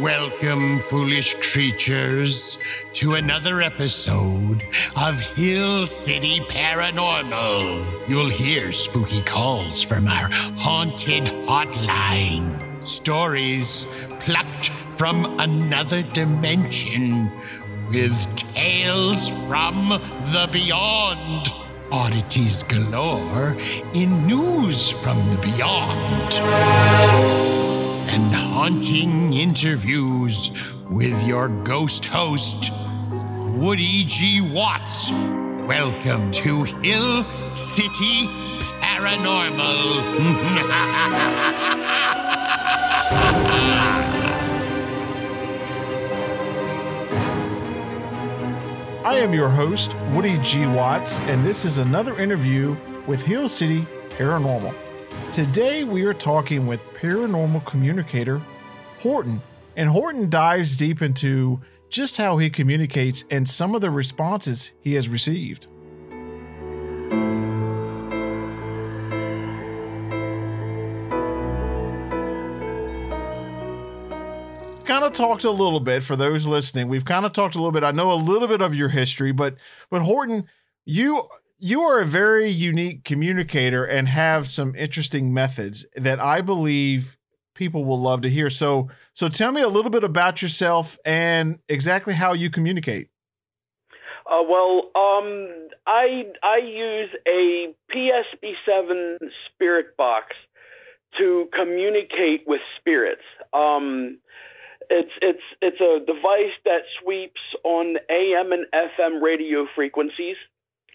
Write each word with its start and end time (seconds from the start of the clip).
Welcome, 0.00 0.80
foolish 0.80 1.36
creatures, 1.52 2.58
to 2.94 3.14
another 3.14 3.60
episode 3.60 4.64
of 4.96 5.20
Hill 5.36 5.86
City 5.86 6.40
Paranormal. 6.40 8.08
You'll 8.08 8.28
hear 8.28 8.72
spooky 8.72 9.22
calls 9.22 9.82
from 9.82 10.08
our 10.08 10.28
haunted 10.56 11.22
hotline, 11.46 12.84
stories 12.84 14.12
plucked 14.18 14.70
from 14.70 15.38
another 15.38 16.02
dimension, 16.02 17.30
with 17.88 18.34
tales 18.36 19.28
from 19.46 19.90
the 19.90 20.48
beyond. 20.50 21.52
Oddities 21.92 22.64
galore 22.64 23.56
in 23.94 24.26
news 24.26 24.90
from 24.90 25.18
the 25.30 25.38
beyond 25.38 27.53
and 28.08 28.32
haunting 28.34 29.32
interviews 29.32 30.50
with 30.90 31.22
your 31.26 31.48
ghost 31.64 32.06
host, 32.06 32.72
Woody 33.56 34.04
G. 34.04 34.40
Watts. 34.52 35.10
Welcome 35.68 36.30
to 36.32 36.64
Hill 36.64 37.24
City 37.50 38.26
Paranormal. 38.80 39.64
I 49.04 49.16
am 49.18 49.32
your 49.32 49.48
host, 49.48 49.94
Woody 50.12 50.38
G. 50.38 50.66
Watts, 50.66 51.20
and 51.20 51.44
this 51.44 51.64
is 51.64 51.78
another 51.78 52.18
interview 52.20 52.76
with 53.06 53.22
Hill 53.22 53.48
City 53.48 53.86
Paranormal. 54.10 54.83
Today 55.34 55.82
we 55.82 56.04
are 56.04 56.14
talking 56.14 56.64
with 56.68 56.80
paranormal 56.94 57.66
communicator 57.66 58.40
Horton, 59.00 59.42
and 59.76 59.88
Horton 59.88 60.30
dives 60.30 60.76
deep 60.76 61.02
into 61.02 61.60
just 61.90 62.18
how 62.18 62.38
he 62.38 62.48
communicates 62.48 63.24
and 63.32 63.48
some 63.48 63.74
of 63.74 63.80
the 63.80 63.90
responses 63.90 64.74
he 64.78 64.94
has 64.94 65.08
received. 65.08 65.66
kind 74.84 75.02
of 75.02 75.12
talked 75.12 75.42
a 75.42 75.50
little 75.50 75.80
bit 75.80 76.04
for 76.04 76.14
those 76.14 76.46
listening. 76.46 76.86
We've 76.86 77.04
kind 77.04 77.26
of 77.26 77.32
talked 77.32 77.56
a 77.56 77.58
little 77.58 77.72
bit. 77.72 77.82
I 77.82 77.90
know 77.90 78.12
a 78.12 78.14
little 78.14 78.46
bit 78.46 78.62
of 78.62 78.76
your 78.76 78.90
history, 78.90 79.32
but 79.32 79.56
but 79.90 80.02
Horton, 80.02 80.46
you 80.84 81.28
you 81.58 81.82
are 81.82 82.00
a 82.00 82.04
very 82.04 82.48
unique 82.48 83.04
communicator 83.04 83.84
and 83.84 84.08
have 84.08 84.48
some 84.48 84.74
interesting 84.74 85.32
methods 85.32 85.86
that 85.96 86.20
I 86.20 86.40
believe 86.40 87.16
people 87.54 87.84
will 87.84 88.00
love 88.00 88.22
to 88.22 88.30
hear. 88.30 88.50
So 88.50 88.88
so 89.12 89.28
tell 89.28 89.52
me 89.52 89.60
a 89.60 89.68
little 89.68 89.90
bit 89.90 90.04
about 90.04 90.42
yourself 90.42 90.98
and 91.04 91.58
exactly 91.68 92.14
how 92.14 92.32
you 92.32 92.50
communicate. 92.50 93.08
Uh, 94.26 94.42
well, 94.48 94.90
um, 94.96 95.68
I 95.86 96.24
I 96.42 96.58
use 96.58 97.10
a 97.26 97.74
PSB7 97.94 99.18
spirit 99.48 99.96
box 99.96 100.34
to 101.18 101.48
communicate 101.52 102.44
with 102.46 102.60
spirits. 102.80 103.22
Um, 103.52 104.18
it's 104.90 105.12
it's 105.22 105.42
it's 105.62 105.80
a 105.80 106.04
device 106.04 106.54
that 106.64 106.82
sweeps 107.00 107.40
on 107.64 107.96
AM 108.10 108.52
and 108.52 108.66
FM 108.74 109.22
radio 109.22 109.66
frequencies, 109.74 110.36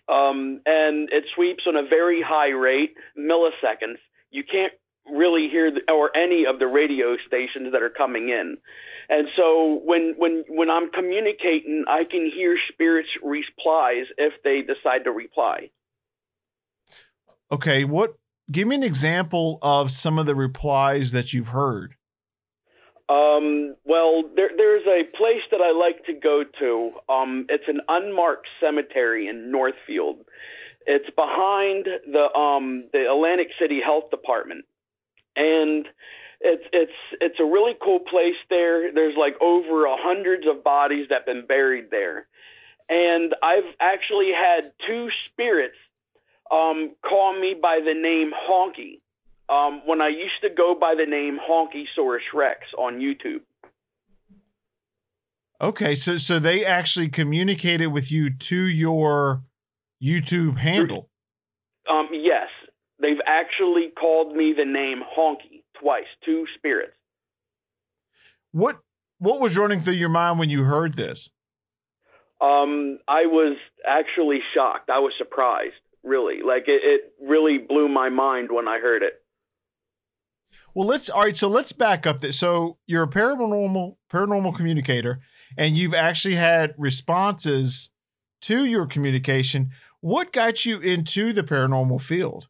um, 0.10 0.62
and 0.66 1.10
it 1.12 1.26
sweeps 1.36 1.64
on 1.68 1.76
a 1.76 1.88
very 1.88 2.22
high 2.22 2.50
rate, 2.50 2.96
milliseconds. 3.18 3.98
You 4.32 4.44
can't 4.44 4.74
really 5.12 5.48
hear 5.50 5.72
the, 5.72 5.82
or 5.92 6.16
any 6.16 6.46
of 6.46 6.60
the 6.60 6.68
radio 6.68 7.18
stations 7.28 7.72
that 7.72 7.82
are 7.82 7.90
coming 7.90 8.30
in. 8.30 8.58
And 9.10 9.28
so 9.36 9.82
when 9.84 10.14
when 10.18 10.44
when 10.48 10.70
I'm 10.70 10.92
communicating, 10.92 11.86
I 11.88 12.04
can 12.04 12.30
hear 12.34 12.58
spirits 12.72 13.10
replies 13.24 14.06
if 14.18 14.34
they 14.44 14.62
decide 14.62 15.06
to 15.06 15.12
reply. 15.12 15.70
Okay, 17.52 17.86
what 17.86 18.14
give 18.52 18.68
me 18.68 18.76
an 18.76 18.84
example 18.84 19.58
of 19.64 19.90
some 19.90 20.20
of 20.20 20.28
the 20.28 20.36
replies 20.36 21.12
that 21.12 21.34
you've 21.34 21.50
heard? 21.50 21.96
Um, 23.10 23.76
well, 23.86 24.24
there, 24.36 24.52
there's 24.56 24.86
a 24.86 25.04
place 25.18 25.42
that 25.50 25.62
I 25.62 25.72
like 25.72 26.06
to 26.06 26.14
go 26.14 26.44
to. 26.60 26.92
Um, 27.12 27.48
it's 27.50 27.68
an 27.68 27.82
unmarked 27.88 28.48
cemetery 28.62 29.28
in 29.28 29.52
Northfield. 29.52 30.18
It's 30.86 31.10
behind 31.16 31.88
the 32.06 32.32
um, 32.38 32.86
the 32.94 33.12
Atlantic 33.12 33.50
City 33.60 33.82
Health 33.82 34.12
Department, 34.12 34.66
and 35.36 35.88
it's 36.40 36.64
it's 36.72 36.92
it's 37.20 37.40
a 37.40 37.44
really 37.44 37.74
cool 37.82 38.00
place 38.00 38.38
there. 38.50 38.94
There's 38.94 39.18
like 39.18 39.36
over 39.42 39.86
a 39.86 39.98
hundreds 39.98 40.48
of 40.48 40.64
bodies 40.64 41.08
that've 41.10 41.26
been 41.26 41.48
buried 41.48 41.90
there, 41.90 42.28
and 42.90 43.36
I've 43.42 43.76
actually 43.80 44.32
had 44.32 44.72
two 44.88 45.10
spirits 45.26 45.78
um, 46.52 46.92
call 47.04 47.34
me 47.34 47.56
by 47.60 47.80
the 47.84 47.94
name 47.94 48.32
Honky 48.50 49.00
um, 49.50 49.82
when 49.86 50.02
I 50.02 50.10
used 50.10 50.42
to 50.44 50.50
go 50.50 50.76
by 50.80 50.96
the 50.98 51.10
name 51.10 51.38
Honky 51.50 51.86
Source 51.96 52.24
Rex 52.34 52.60
on 52.78 53.00
YouTube. 53.00 53.42
Okay, 55.62 55.94
so 55.96 56.18
so 56.18 56.40
they 56.40 56.64
actually 56.64 57.10
communicated 57.10 57.88
with 57.88 58.12
you 58.12 58.30
to 58.30 58.56
your 58.56 59.44
YouTube 60.02 60.58
handle. 60.58 61.10
Um, 61.90 62.08
yes, 62.14 62.48
they've 63.02 63.20
actually 63.26 63.92
called 64.00 64.36
me 64.36 64.54
the 64.58 64.66
name 64.66 65.02
Honky 65.18 65.64
twice, 65.82 66.06
two 66.24 66.46
spirits. 66.58 66.94
What 68.52 68.80
what 69.18 69.42
was 69.42 69.58
running 69.58 69.82
through 69.82 69.96
your 69.96 70.10
mind 70.10 70.40
when 70.40 70.50
you 70.50 70.64
heard 70.64 70.94
this? 70.94 71.30
Um, 72.40 73.00
I 73.08 73.26
was 73.26 73.58
actually 73.86 74.40
shocked. 74.54 74.90
I 74.90 75.00
was 75.00 75.12
surprised, 75.18 75.74
really. 76.04 76.42
Like 76.42 76.64
it, 76.68 76.82
it 76.84 77.14
really 77.22 77.58
blew 77.58 77.90
my 77.90 78.08
mind 78.08 78.50
when 78.50 78.70
I 78.70 78.80
heard 78.80 79.04
it. 79.04 79.22
Well, 80.74 80.88
let's 80.88 81.10
all 81.10 81.24
right. 81.24 81.36
So 81.36 81.48
let's 81.48 81.72
back 81.72 82.06
up. 82.06 82.20
That 82.20 82.34
so 82.34 82.78
you're 82.86 83.04
a 83.04 83.08
paranormal 83.08 83.96
paranormal 84.12 84.56
communicator, 84.56 85.20
and 85.58 85.76
you've 85.76 85.94
actually 85.94 86.36
had 86.36 86.74
responses 86.78 87.92
to 88.42 88.66
your 88.66 88.86
communication. 88.86 89.72
What 90.02 90.32
got 90.32 90.66
you 90.66 90.80
into 90.80 91.34
the 91.34 91.44
paranormal 91.44 92.02
field? 92.02 92.48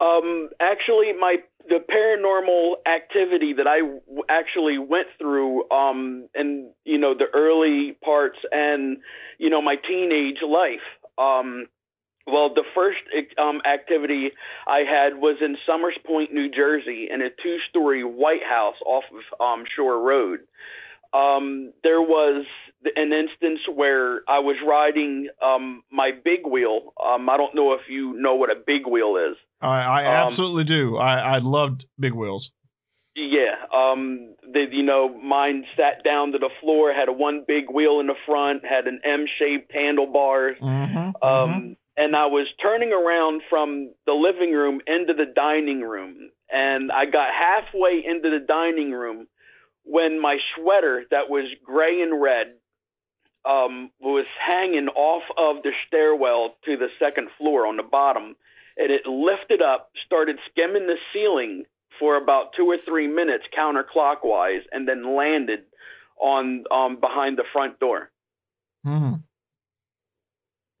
Um, 0.00 0.50
actually, 0.60 1.12
my 1.18 1.36
the 1.68 1.78
paranormal 1.78 2.74
activity 2.90 3.54
that 3.54 3.66
I 3.66 3.80
w- 3.80 4.22
actually 4.28 4.78
went 4.78 5.08
through 5.18 5.68
um, 5.70 6.28
in 6.34 6.72
you 6.84 6.98
know 6.98 7.14
the 7.14 7.26
early 7.34 7.96
parts 8.04 8.38
and 8.52 8.98
you 9.38 9.50
know 9.50 9.62
my 9.62 9.76
teenage 9.76 10.38
life. 10.46 10.84
Um, 11.16 11.66
well, 12.26 12.52
the 12.54 12.64
first 12.74 12.98
um, 13.38 13.60
activity 13.70 14.30
I 14.66 14.80
had 14.80 15.18
was 15.18 15.36
in 15.42 15.56
Somers 15.66 15.96
Point, 16.06 16.32
New 16.32 16.50
Jersey, 16.50 17.08
in 17.12 17.20
a 17.20 17.28
two-story 17.28 18.02
White 18.02 18.42
House 18.42 18.76
off 18.86 19.04
of 19.12 19.40
um, 19.40 19.64
Shore 19.76 20.00
Road. 20.00 20.40
Um, 21.12 21.72
there 21.82 22.00
was 22.00 22.46
an 22.96 23.12
instance 23.12 23.60
where 23.72 24.22
I 24.26 24.40
was 24.40 24.56
riding 24.66 25.28
um, 25.42 25.82
my 25.90 26.10
big 26.12 26.40
wheel. 26.46 26.92
Um, 27.04 27.28
I 27.28 27.36
don't 27.36 27.54
know 27.54 27.74
if 27.74 27.82
you 27.88 28.14
know 28.14 28.34
what 28.34 28.50
a 28.50 28.56
big 28.66 28.86
wheel 28.86 29.16
is. 29.16 29.36
I, 29.60 29.80
I 29.80 30.06
um, 30.06 30.26
absolutely 30.26 30.64
do. 30.64 30.96
I, 30.96 31.36
I 31.36 31.38
loved 31.38 31.86
big 31.98 32.14
wheels. 32.14 32.52
Yeah, 33.16 33.54
um, 33.72 34.34
the, 34.42 34.64
you 34.72 34.82
know, 34.82 35.16
mine 35.22 35.66
sat 35.76 36.02
down 36.02 36.32
to 36.32 36.38
the 36.38 36.50
floor, 36.60 36.92
had 36.92 37.08
a 37.08 37.12
one 37.12 37.44
big 37.46 37.70
wheel 37.70 38.00
in 38.00 38.08
the 38.08 38.16
front, 38.26 38.64
had 38.64 38.88
an 38.88 39.00
M-shaped 39.04 39.70
handlebars. 39.72 40.56
Mm-hmm, 40.60 40.98
um, 40.98 41.12
mm-hmm 41.22 41.72
and 41.96 42.16
I 42.16 42.26
was 42.26 42.46
turning 42.60 42.92
around 42.92 43.42
from 43.48 43.92
the 44.06 44.12
living 44.12 44.52
room 44.52 44.80
into 44.86 45.14
the 45.14 45.26
dining 45.32 45.80
room, 45.80 46.30
and 46.52 46.90
I 46.90 47.06
got 47.06 47.28
halfway 47.32 48.02
into 48.04 48.30
the 48.30 48.44
dining 48.44 48.92
room 48.92 49.28
when 49.84 50.20
my 50.20 50.38
sweater 50.56 51.04
that 51.10 51.28
was 51.28 51.44
gray 51.64 52.00
and 52.00 52.20
red 52.20 52.54
um, 53.44 53.90
was 54.00 54.26
hanging 54.40 54.88
off 54.88 55.22
of 55.36 55.62
the 55.62 55.72
stairwell 55.86 56.56
to 56.64 56.76
the 56.76 56.88
second 56.98 57.28
floor 57.38 57.66
on 57.66 57.76
the 57.76 57.82
bottom, 57.82 58.36
and 58.76 58.90
it 58.90 59.06
lifted 59.06 59.62
up, 59.62 59.90
started 60.04 60.38
skimming 60.50 60.86
the 60.86 60.96
ceiling 61.12 61.64
for 62.00 62.16
about 62.16 62.54
two 62.56 62.64
or 62.64 62.78
three 62.78 63.06
minutes 63.06 63.44
counterclockwise, 63.56 64.62
and 64.72 64.88
then 64.88 65.14
landed 65.14 65.60
on 66.20 66.64
um, 66.70 66.98
behind 67.00 67.38
the 67.38 67.44
front 67.52 67.78
door. 67.78 68.10
Hmm. 68.84 69.14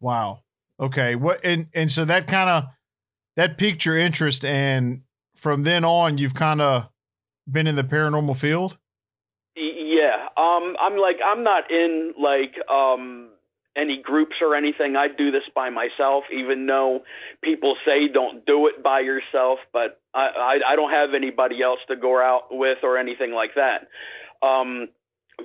Wow. 0.00 0.43
Okay. 0.80 1.14
What 1.14 1.40
and 1.44 1.68
and 1.74 1.90
so 1.90 2.04
that 2.04 2.26
kind 2.26 2.50
of 2.50 2.64
that 3.36 3.58
piqued 3.58 3.84
your 3.84 3.96
interest, 3.96 4.44
and 4.44 5.02
from 5.36 5.62
then 5.62 5.84
on, 5.84 6.18
you've 6.18 6.34
kind 6.34 6.60
of 6.60 6.88
been 7.50 7.66
in 7.66 7.76
the 7.76 7.84
paranormal 7.84 8.36
field. 8.36 8.78
Yeah. 9.56 10.28
Um. 10.36 10.76
I'm 10.80 10.96
like 10.96 11.18
I'm 11.24 11.42
not 11.44 11.70
in 11.70 12.14
like 12.20 12.56
um 12.68 13.30
any 13.76 14.00
groups 14.02 14.36
or 14.40 14.54
anything. 14.54 14.96
I 14.96 15.08
do 15.08 15.30
this 15.30 15.42
by 15.54 15.70
myself, 15.70 16.24
even 16.32 16.66
though 16.66 17.02
people 17.42 17.76
say 17.84 18.08
don't 18.08 18.44
do 18.46 18.66
it 18.68 18.82
by 18.82 19.00
yourself. 19.00 19.58
But 19.72 20.00
I 20.12 20.26
I, 20.26 20.72
I 20.72 20.76
don't 20.76 20.90
have 20.90 21.14
anybody 21.14 21.62
else 21.62 21.80
to 21.88 21.96
go 21.96 22.20
out 22.20 22.46
with 22.50 22.78
or 22.82 22.98
anything 22.98 23.32
like 23.32 23.54
that. 23.54 23.88
Um, 24.46 24.88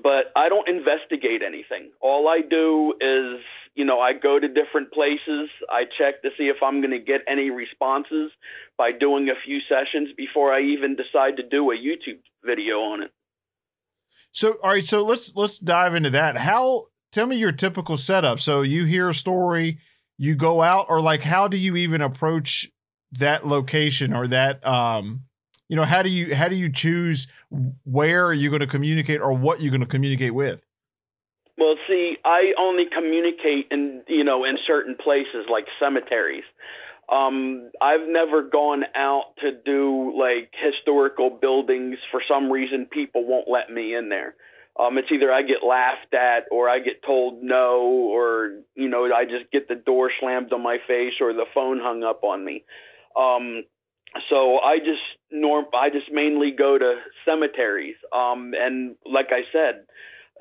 but 0.03 0.31
I 0.35 0.49
don't 0.49 0.67
investigate 0.67 1.41
anything. 1.45 1.91
All 2.01 2.27
I 2.27 2.41
do 2.47 2.93
is, 2.99 3.41
you 3.75 3.85
know, 3.85 3.99
I 3.99 4.13
go 4.13 4.39
to 4.39 4.47
different 4.47 4.91
places. 4.91 5.49
I 5.69 5.83
check 5.97 6.21
to 6.21 6.29
see 6.37 6.45
if 6.45 6.57
I'm 6.63 6.81
going 6.81 6.91
to 6.91 6.99
get 6.99 7.21
any 7.27 7.49
responses 7.49 8.31
by 8.77 8.91
doing 8.91 9.29
a 9.29 9.35
few 9.45 9.59
sessions 9.67 10.09
before 10.15 10.53
I 10.53 10.61
even 10.61 10.95
decide 10.95 11.37
to 11.37 11.43
do 11.43 11.71
a 11.71 11.75
YouTube 11.75 12.19
video 12.43 12.75
on 12.75 13.03
it. 13.03 13.11
So, 14.31 14.57
all 14.63 14.71
right, 14.71 14.85
so 14.85 15.01
let's 15.01 15.35
let's 15.35 15.57
dive 15.57 15.95
into 15.95 16.11
that. 16.11 16.37
How 16.37 16.85
tell 17.11 17.25
me 17.25 17.37
your 17.37 17.51
typical 17.51 17.97
setup. 17.97 18.39
So, 18.39 18.61
you 18.61 18.85
hear 18.85 19.09
a 19.09 19.13
story, 19.13 19.79
you 20.19 20.35
go 20.35 20.61
out 20.61 20.85
or 20.89 21.01
like 21.01 21.21
how 21.21 21.47
do 21.47 21.57
you 21.57 21.75
even 21.77 22.01
approach 22.01 22.69
that 23.13 23.47
location 23.47 24.13
or 24.13 24.27
that 24.27 24.65
um 24.67 25.23
you 25.69 25.75
know 25.75 25.85
how 25.85 26.01
do 26.01 26.09
you 26.09 26.35
how 26.35 26.49
do 26.49 26.55
you 26.55 26.69
choose 26.69 27.27
where 27.85 28.33
you're 28.33 28.33
you 28.33 28.49
going 28.49 28.59
to 28.59 28.67
communicate 28.67 29.21
or 29.21 29.31
what 29.31 29.61
you're 29.61 29.71
going 29.71 29.81
to 29.81 29.87
communicate 29.87 30.33
with? 30.33 30.59
Well 31.57 31.75
see 31.87 32.17
i 32.25 32.53
only 32.59 32.85
communicate 32.93 33.67
in 33.71 34.01
you 34.07 34.23
know 34.23 34.43
in 34.43 34.57
certain 34.67 34.95
places 35.01 35.45
like 35.49 35.65
cemeteries. 35.79 36.43
Um 37.07 37.69
i've 37.81 38.07
never 38.07 38.41
gone 38.41 38.83
out 38.95 39.35
to 39.41 39.51
do 39.63 40.13
like 40.19 40.51
historical 40.59 41.29
buildings. 41.29 41.97
For 42.11 42.21
some 42.27 42.51
reason 42.51 42.87
people 42.91 43.25
won't 43.25 43.47
let 43.47 43.71
me 43.71 43.95
in 43.95 44.09
there. 44.09 44.35
Um, 44.79 44.97
it's 44.97 45.09
either 45.11 45.29
I 45.31 45.41
get 45.41 45.57
laughed 45.61 46.13
at 46.13 46.45
or 46.51 46.69
I 46.69 46.79
get 46.79 47.03
told 47.05 47.43
no 47.43 47.81
or 47.81 48.61
you 48.75 48.89
know 48.89 49.05
I 49.13 49.25
just 49.25 49.51
get 49.51 49.67
the 49.67 49.75
door 49.75 50.09
slammed 50.19 50.53
on 50.53 50.63
my 50.63 50.77
face 50.87 51.13
or 51.19 51.33
the 51.33 51.45
phone 51.53 51.79
hung 51.79 52.03
up 52.03 52.23
on 52.23 52.43
me. 52.45 52.63
Um, 53.15 53.63
so 54.29 54.59
I 54.59 54.79
just 54.79 55.01
norm 55.31 55.65
I 55.73 55.89
just 55.89 56.11
mainly 56.11 56.51
go 56.51 56.77
to 56.77 56.95
cemeteries. 57.25 57.95
Um, 58.13 58.53
and 58.55 58.95
like 59.05 59.27
I 59.31 59.41
said, 59.51 59.85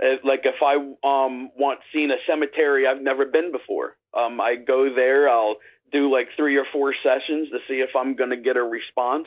if, 0.00 0.24
like 0.24 0.44
if 0.44 0.62
I 0.62 0.74
um 0.76 1.50
want 1.56 1.80
seen 1.92 2.10
a 2.10 2.16
cemetery 2.26 2.86
I've 2.86 3.02
never 3.02 3.26
been 3.26 3.52
before, 3.52 3.96
um, 4.14 4.40
I 4.40 4.56
go 4.56 4.94
there. 4.94 5.28
I'll 5.28 5.56
do 5.92 6.12
like 6.12 6.28
three 6.36 6.56
or 6.56 6.64
four 6.72 6.94
sessions 7.02 7.48
to 7.50 7.58
see 7.68 7.80
if 7.80 7.90
I'm 7.96 8.14
going 8.14 8.30
to 8.30 8.36
get 8.36 8.56
a 8.56 8.62
response. 8.62 9.26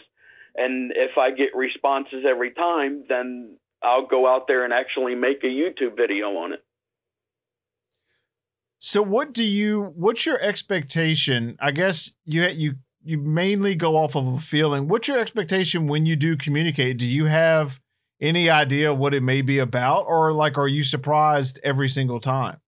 And 0.55 0.91
if 0.95 1.17
I 1.17 1.31
get 1.31 1.55
responses 1.55 2.25
every 2.29 2.51
time, 2.51 3.05
then 3.07 3.57
I'll 3.81 4.05
go 4.05 4.27
out 4.27 4.47
there 4.47 4.63
and 4.63 4.73
actually 4.73 5.15
make 5.15 5.43
a 5.43 5.47
YouTube 5.47 5.95
video 5.95 6.27
on 6.37 6.53
it. 6.53 6.63
So 8.79 9.01
what 9.01 9.33
do 9.33 9.43
you 9.43 9.93
what's 9.95 10.25
your 10.25 10.41
expectation? 10.41 11.55
I 11.59 11.71
guess 11.71 12.13
you 12.25 12.43
you 12.47 12.75
you 13.03 13.17
mainly 13.17 13.75
go 13.75 13.97
off 13.97 14.15
of 14.15 14.27
a 14.27 14.39
feeling. 14.39 14.87
What's 14.87 15.07
your 15.07 15.19
expectation 15.19 15.87
when 15.87 16.05
you 16.05 16.15
do 16.15 16.37
communicate? 16.37 16.97
Do 16.97 17.05
you 17.05 17.25
have 17.25 17.79
any 18.21 18.49
idea 18.49 18.93
what 18.93 19.13
it 19.13 19.23
may 19.23 19.41
be 19.41 19.57
about 19.57 20.05
or 20.07 20.31
like 20.31 20.57
are 20.57 20.67
you 20.67 20.83
surprised 20.83 21.59
every 21.63 21.89
single 21.89 22.19
time? 22.19 22.59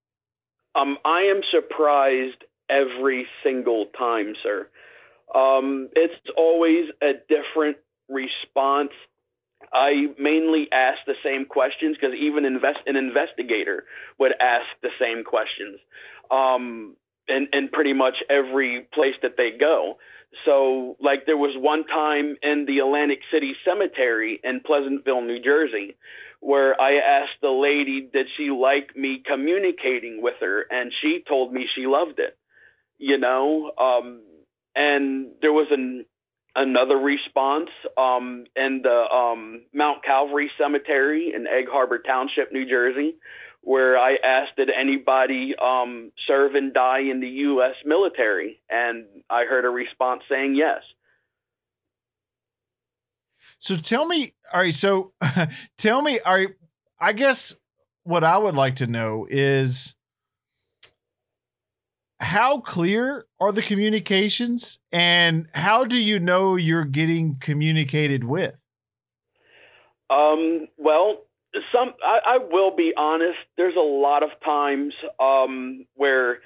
Um 0.75 0.97
I 1.05 1.21
am 1.23 1.41
surprised 1.51 2.43
every 2.69 3.27
single 3.43 3.85
time, 3.97 4.33
sir. 4.41 4.67
Um 5.35 5.89
it's 5.95 6.13
always 6.35 6.89
a 7.01 7.13
different 7.29 7.77
response 8.09 8.91
I 9.71 10.07
mainly 10.19 10.67
ask 10.71 10.99
the 11.05 11.15
same 11.23 11.45
questions 11.45 11.95
because 11.99 12.15
even 12.15 12.45
invest 12.45 12.79
an 12.85 12.95
investigator 12.95 13.85
would 14.19 14.33
ask 14.41 14.65
the 14.81 14.89
same 14.99 15.23
questions, 15.23 15.79
um, 16.31 16.95
in 17.27 17.47
in 17.53 17.69
pretty 17.69 17.93
much 17.93 18.15
every 18.29 18.87
place 18.93 19.15
that 19.21 19.37
they 19.37 19.51
go. 19.51 19.97
So, 20.45 20.97
like, 20.99 21.25
there 21.25 21.37
was 21.37 21.55
one 21.57 21.85
time 21.85 22.37
in 22.41 22.65
the 22.65 22.79
Atlantic 22.79 23.19
City 23.31 23.53
Cemetery 23.65 24.39
in 24.43 24.61
Pleasantville, 24.61 25.21
New 25.21 25.41
Jersey, 25.41 25.95
where 26.39 26.79
I 26.79 26.95
asked 26.95 27.39
the 27.41 27.49
lady, 27.49 28.09
did 28.11 28.27
she 28.35 28.49
like 28.49 28.95
me 28.95 29.23
communicating 29.25 30.21
with 30.21 30.35
her? 30.41 30.65
And 30.69 30.91
she 31.01 31.23
told 31.27 31.53
me 31.53 31.67
she 31.73 31.87
loved 31.87 32.19
it, 32.19 32.37
you 32.97 33.17
know? 33.17 33.71
Um, 33.77 34.21
and 34.75 35.27
there 35.41 35.53
was 35.53 35.67
an 35.71 36.05
another 36.55 36.97
response 36.97 37.69
um, 37.97 38.45
in 38.55 38.81
the 38.83 39.05
um, 39.11 39.63
Mount 39.73 40.03
Calvary 40.03 40.51
Cemetery 40.57 41.33
in 41.35 41.47
Egg 41.47 41.65
Harbor 41.71 41.99
Township, 41.99 42.51
New 42.51 42.69
Jersey, 42.69 43.15
where 43.63 43.97
I 43.97 44.17
asked 44.23 44.57
did 44.57 44.69
anybody 44.69 45.55
um, 45.61 46.11
serve 46.27 46.55
and 46.55 46.73
die 46.73 46.99
in 46.99 47.21
the 47.21 47.27
U.S. 47.27 47.75
military, 47.85 48.59
and 48.69 49.05
I 49.29 49.45
heard 49.45 49.65
a 49.65 49.69
response 49.69 50.23
saying 50.29 50.55
yes. 50.55 50.81
So 53.59 53.77
tell 53.77 54.05
me, 54.05 54.33
all 54.53 54.59
right. 54.59 54.75
So 54.75 55.13
tell 55.77 56.01
me, 56.01 56.19
all 56.19 56.35
right. 56.35 56.49
I 56.99 57.13
guess 57.13 57.55
what 58.03 58.23
I 58.23 58.37
would 58.37 58.55
like 58.55 58.75
to 58.77 58.87
know 58.87 59.25
is 59.29 59.95
how 62.19 62.59
clear 62.59 63.25
are 63.39 63.51
the 63.51 63.61
communications 63.61 64.79
and 64.91 65.47
how 65.53 65.85
do 65.85 65.97
you 65.97 66.19
know 66.19 66.55
you're 66.55 66.85
getting 66.85 67.37
communicated 67.39 68.23
with? 68.23 68.57
Um, 70.09 70.67
well, 70.77 71.23
some 71.71 71.93
I, 72.03 72.19
I, 72.25 72.37
will 72.37 72.75
be 72.75 72.93
honest. 72.95 73.37
There's 73.57 73.75
a 73.75 73.79
lot 73.79 74.23
of 74.23 74.29
times 74.43 74.93
um, 75.19 75.85
where 75.95 76.39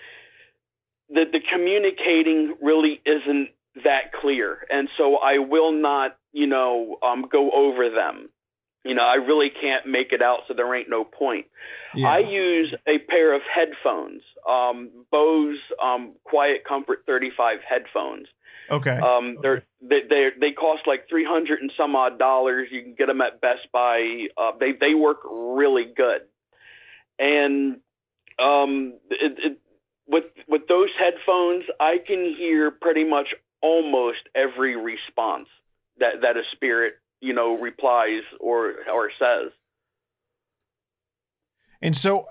the 1.09 1.25
the 1.31 1.39
communicating 1.51 2.56
really 2.62 3.01
isn't 3.06 3.50
that 3.83 4.13
clear, 4.13 4.65
and 4.69 4.89
so 4.98 5.18
I 5.18 5.38
will 5.38 5.71
not, 5.71 6.18
you 6.33 6.48
know, 6.48 6.98
um, 7.04 7.27
go 7.31 7.51
over 7.51 7.89
them 7.89 8.27
you 8.88 8.94
know, 8.95 9.04
I 9.04 9.15
really 9.15 9.50
can't 9.50 9.86
make 9.86 10.13
it 10.13 10.21
out, 10.21 10.42
so 10.48 10.54
there 10.54 10.74
ain't 10.74 10.89
no 10.89 11.04
point. 11.04 11.48
Yeah. 11.94 12.07
I 12.07 12.19
use 12.19 12.74
a 12.88 13.00
pair 13.00 13.33
of 13.36 13.42
headphones, 13.54 14.21
um, 14.50 14.89
Bose 15.12 15.59
um, 15.83 16.13
Quiet 16.24 16.63
Comfort 16.65 17.04
35 17.06 17.59
headphones. 17.68 18.27
Okay. 18.69 18.97
Um, 18.97 19.37
they're 19.41 19.63
they 19.81 20.01
they 20.09 20.31
they 20.39 20.51
cost 20.51 20.83
like 20.87 21.07
three 21.07 21.25
hundred 21.25 21.61
and 21.61 21.71
some 21.77 21.95
odd 21.95 22.19
dollars. 22.19 22.69
You 22.71 22.81
can 22.81 22.95
get 22.95 23.07
them 23.07 23.21
at 23.21 23.41
Best 23.41 23.71
Buy. 23.71 24.27
Uh, 24.37 24.51
they 24.59 24.73
they 24.73 24.93
work 24.93 25.19
really 25.29 25.85
good, 25.85 26.21
and 27.17 27.77
um, 28.39 28.93
it, 29.09 29.37
it, 29.39 29.59
with 30.07 30.25
with 30.47 30.67
those 30.67 30.89
headphones, 30.99 31.63
I 31.79 31.97
can 32.05 32.35
hear 32.37 32.71
pretty 32.71 33.03
much 33.03 33.33
almost 33.61 34.19
every 34.35 34.75
response 34.75 35.47
that 35.99 36.21
that 36.21 36.37
a 36.37 36.43
spirit 36.51 36.95
you 37.21 37.33
know 37.33 37.57
replies 37.57 38.21
or 38.39 38.75
or 38.92 39.11
says 39.18 39.51
and 41.81 41.95
so 41.95 42.27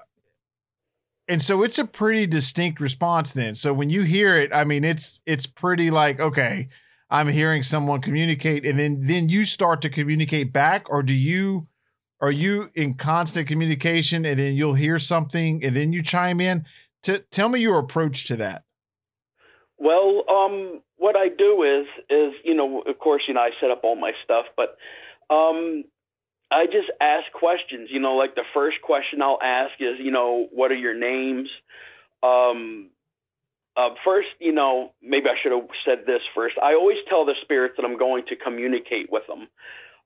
and 1.29 1.43
so 1.43 1.63
it's 1.63 1.79
a 1.79 1.85
pretty 1.85 2.27
distinct 2.27 2.81
response 2.81 3.33
then. 3.33 3.55
So 3.55 3.73
when 3.73 3.91
you 3.91 4.03
hear 4.03 4.37
it 4.37 4.53
i 4.55 4.65
mean 4.65 4.85
it's 4.85 5.21
it's 5.27 5.47
pretty 5.47 5.91
like 5.91 6.21
okay 6.21 6.69
i'm 7.11 7.29
hearing 7.29 7.63
someone 7.63 8.01
communicate 8.01 8.65
and 8.65 8.79
then 8.79 9.01
then 9.03 9.29
you 9.29 9.45
start 9.45 9.81
to 9.83 9.91
communicate 9.91 10.53
back 10.53 10.89
or 10.89 11.03
do 11.03 11.15
you 11.15 11.69
are 12.21 12.33
you 12.33 12.71
in 12.75 12.95
constant 12.95 13.47
communication 13.47 14.25
and 14.25 14.39
then 14.39 14.55
you'll 14.55 14.75
hear 14.75 14.99
something 14.99 15.63
and 15.63 15.77
then 15.77 15.93
you 15.93 16.03
chime 16.03 16.41
in? 16.41 16.65
To 17.03 17.19
tell 17.31 17.49
me 17.49 17.61
your 17.61 17.79
approach 17.79 18.27
to 18.29 18.37
that. 18.37 18.65
Well 19.79 20.25
um 20.31 20.81
what 20.97 21.15
I 21.17 21.29
do 21.29 21.63
is 21.63 21.87
is 22.09 22.33
you 22.45 22.55
know 22.55 22.83
of 22.87 22.99
course 22.99 23.23
you 23.29 23.35
know 23.35 23.41
I 23.41 23.51
set 23.61 23.71
up 23.71 23.83
all 23.85 23.97
my 23.97 24.13
stuff, 24.25 24.47
but 24.57 24.77
um, 25.29 25.85
I 26.51 26.67
just 26.67 26.91
ask 27.01 27.31
questions. 27.33 27.89
You 27.91 28.01
know, 28.01 28.15
like 28.15 28.35
the 28.35 28.45
first 28.55 28.81
question 28.83 29.23
I'll 29.23 29.39
ask 29.43 29.73
is 29.81 29.97
you 29.99 30.11
know 30.11 30.49
what 30.53 30.71
are 30.71 30.77
your 30.77 30.95
names. 30.95 31.49
Um, 32.23 32.91
uh, 33.77 33.91
first, 34.05 34.29
you 34.41 34.53
know, 34.53 34.93
maybe 35.03 35.29
I 35.29 35.35
should 35.43 35.53
have 35.53 35.69
said 35.85 36.07
this 36.07 36.23
first. 36.35 36.57
I 36.63 36.75
always 36.75 36.97
tell 37.09 37.27
the 37.27 37.35
spirits 37.43 37.75
that 37.77 37.85
I'm 37.85 37.99
going 37.99 38.25
to 38.29 38.37
communicate 38.37 39.13
with 39.13 39.25
them. 39.27 39.49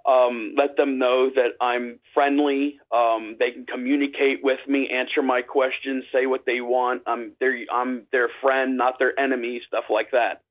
Um, 0.07 0.55
let 0.57 0.77
them 0.77 0.99
know 0.99 1.31
that 1.35 1.53
I'm 1.61 2.01
friendly. 2.15 2.81
Um, 2.91 3.37
they 3.39 3.53
can 3.53 3.67
communicate 3.67 4.43
with 4.43 4.59
me, 4.67 4.89
answer 4.89 5.23
my 5.23 5.43
questions, 5.43 6.05
say 6.13 6.27
what 6.27 6.47
they 6.47 6.61
want. 6.61 7.03
I'm 7.07 7.33
their 7.39 7.57
I'm 7.73 8.07
their 8.11 8.29
friend, 8.41 8.77
not 8.77 8.99
their 8.99 9.19
enemy. 9.21 9.61
Stuff 9.67 9.85
like 9.91 10.11
that. 10.13 10.43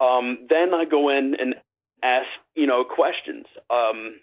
Um, 0.00 0.46
then 0.50 0.74
I 0.74 0.84
go 0.84 1.08
in 1.10 1.36
and 1.38 1.54
ask, 2.02 2.26
you 2.54 2.66
know, 2.66 2.84
questions. 2.84 3.46
Um, 3.70 4.16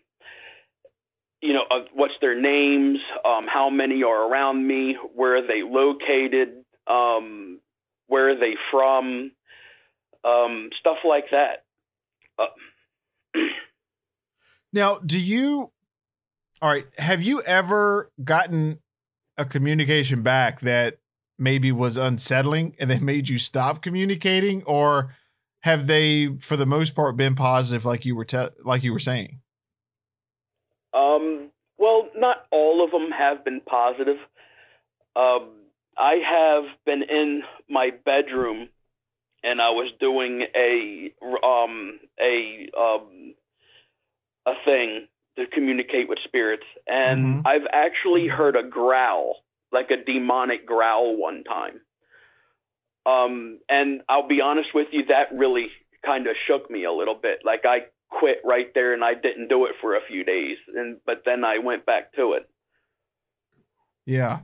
you 1.41 1.53
know, 1.53 1.63
what's 1.93 2.13
their 2.21 2.39
names? 2.39 2.99
Um, 3.25 3.47
how 3.47 3.69
many 3.69 4.03
are 4.03 4.29
around 4.29 4.65
me? 4.65 4.95
Where 5.15 5.37
are 5.37 5.47
they 5.47 5.63
located? 5.63 6.63
Um, 6.87 7.59
where 8.07 8.29
are 8.29 8.39
they 8.39 8.55
from? 8.69 9.31
Um, 10.23 10.69
stuff 10.79 10.97
like 11.07 11.25
that. 11.31 11.63
Uh, 12.37 13.39
now, 14.73 14.99
do 14.99 15.19
you? 15.19 15.71
All 16.61 16.69
right. 16.69 16.85
Have 16.99 17.23
you 17.23 17.41
ever 17.41 18.11
gotten 18.23 18.79
a 19.37 19.45
communication 19.45 20.21
back 20.21 20.61
that 20.61 20.99
maybe 21.39 21.71
was 21.71 21.97
unsettling 21.97 22.75
and 22.79 22.91
that 22.91 23.01
made 23.01 23.29
you 23.29 23.39
stop 23.39 23.81
communicating, 23.81 24.61
or 24.63 25.15
have 25.61 25.87
they, 25.87 26.37
for 26.37 26.55
the 26.55 26.67
most 26.67 26.93
part, 26.93 27.17
been 27.17 27.33
positive, 27.33 27.83
like 27.83 28.05
you 28.05 28.15
were 28.15 28.25
te- 28.25 28.49
like 28.63 28.83
you 28.83 28.93
were 28.93 28.99
saying? 28.99 29.39
Um. 30.93 31.51
well, 31.77 32.09
not 32.15 32.45
all 32.51 32.83
of 32.83 32.91
them 32.91 33.11
have 33.11 33.43
been 33.43 33.59
positive. 33.61 34.17
Um, 35.15 35.49
I 35.97 36.15
have 36.15 36.65
been 36.85 37.03
in 37.03 37.43
my 37.69 37.91
bedroom 38.05 38.69
and 39.43 39.61
I 39.61 39.71
was 39.71 39.91
doing 39.99 40.43
a 40.55 41.11
um 41.43 41.99
a 42.19 42.69
um 42.77 43.33
a 44.45 44.53
thing 44.65 45.07
to 45.37 45.47
communicate 45.47 46.09
with 46.09 46.19
spirits 46.23 46.65
and 46.87 47.37
Mhm. 47.37 47.41
I've 47.45 47.67
actually 47.71 48.27
heard 48.27 48.55
a 48.55 48.63
growl, 48.63 49.43
like 49.71 49.91
a 49.91 49.97
demonic 49.97 50.65
growl 50.65 51.15
one 51.17 51.43
time. 51.43 51.81
Um 53.05 53.59
and 53.69 54.01
I'll 54.09 54.27
be 54.27 54.41
honest 54.41 54.73
with 54.73 54.87
you 54.91 55.05
that 55.07 55.33
really 55.33 55.71
kind 56.05 56.27
of 56.27 56.35
shook 56.47 56.69
me 56.69 56.83
a 56.83 56.91
little 56.91 57.15
bit. 57.15 57.39
Like 57.43 57.65
I 57.65 57.85
quit 58.11 58.37
right 58.43 58.71
there 58.75 58.93
and 58.93 59.03
I 59.03 59.13
didn't 59.13 59.47
do 59.47 59.65
it 59.65 59.71
for 59.81 59.95
a 59.95 60.01
few 60.07 60.23
days 60.23 60.57
and 60.75 60.97
but 61.05 61.23
then 61.25 61.43
I 61.43 61.57
went 61.57 61.85
back 61.85 62.13
to 62.13 62.33
it. 62.33 62.49
Yeah. 64.05 64.41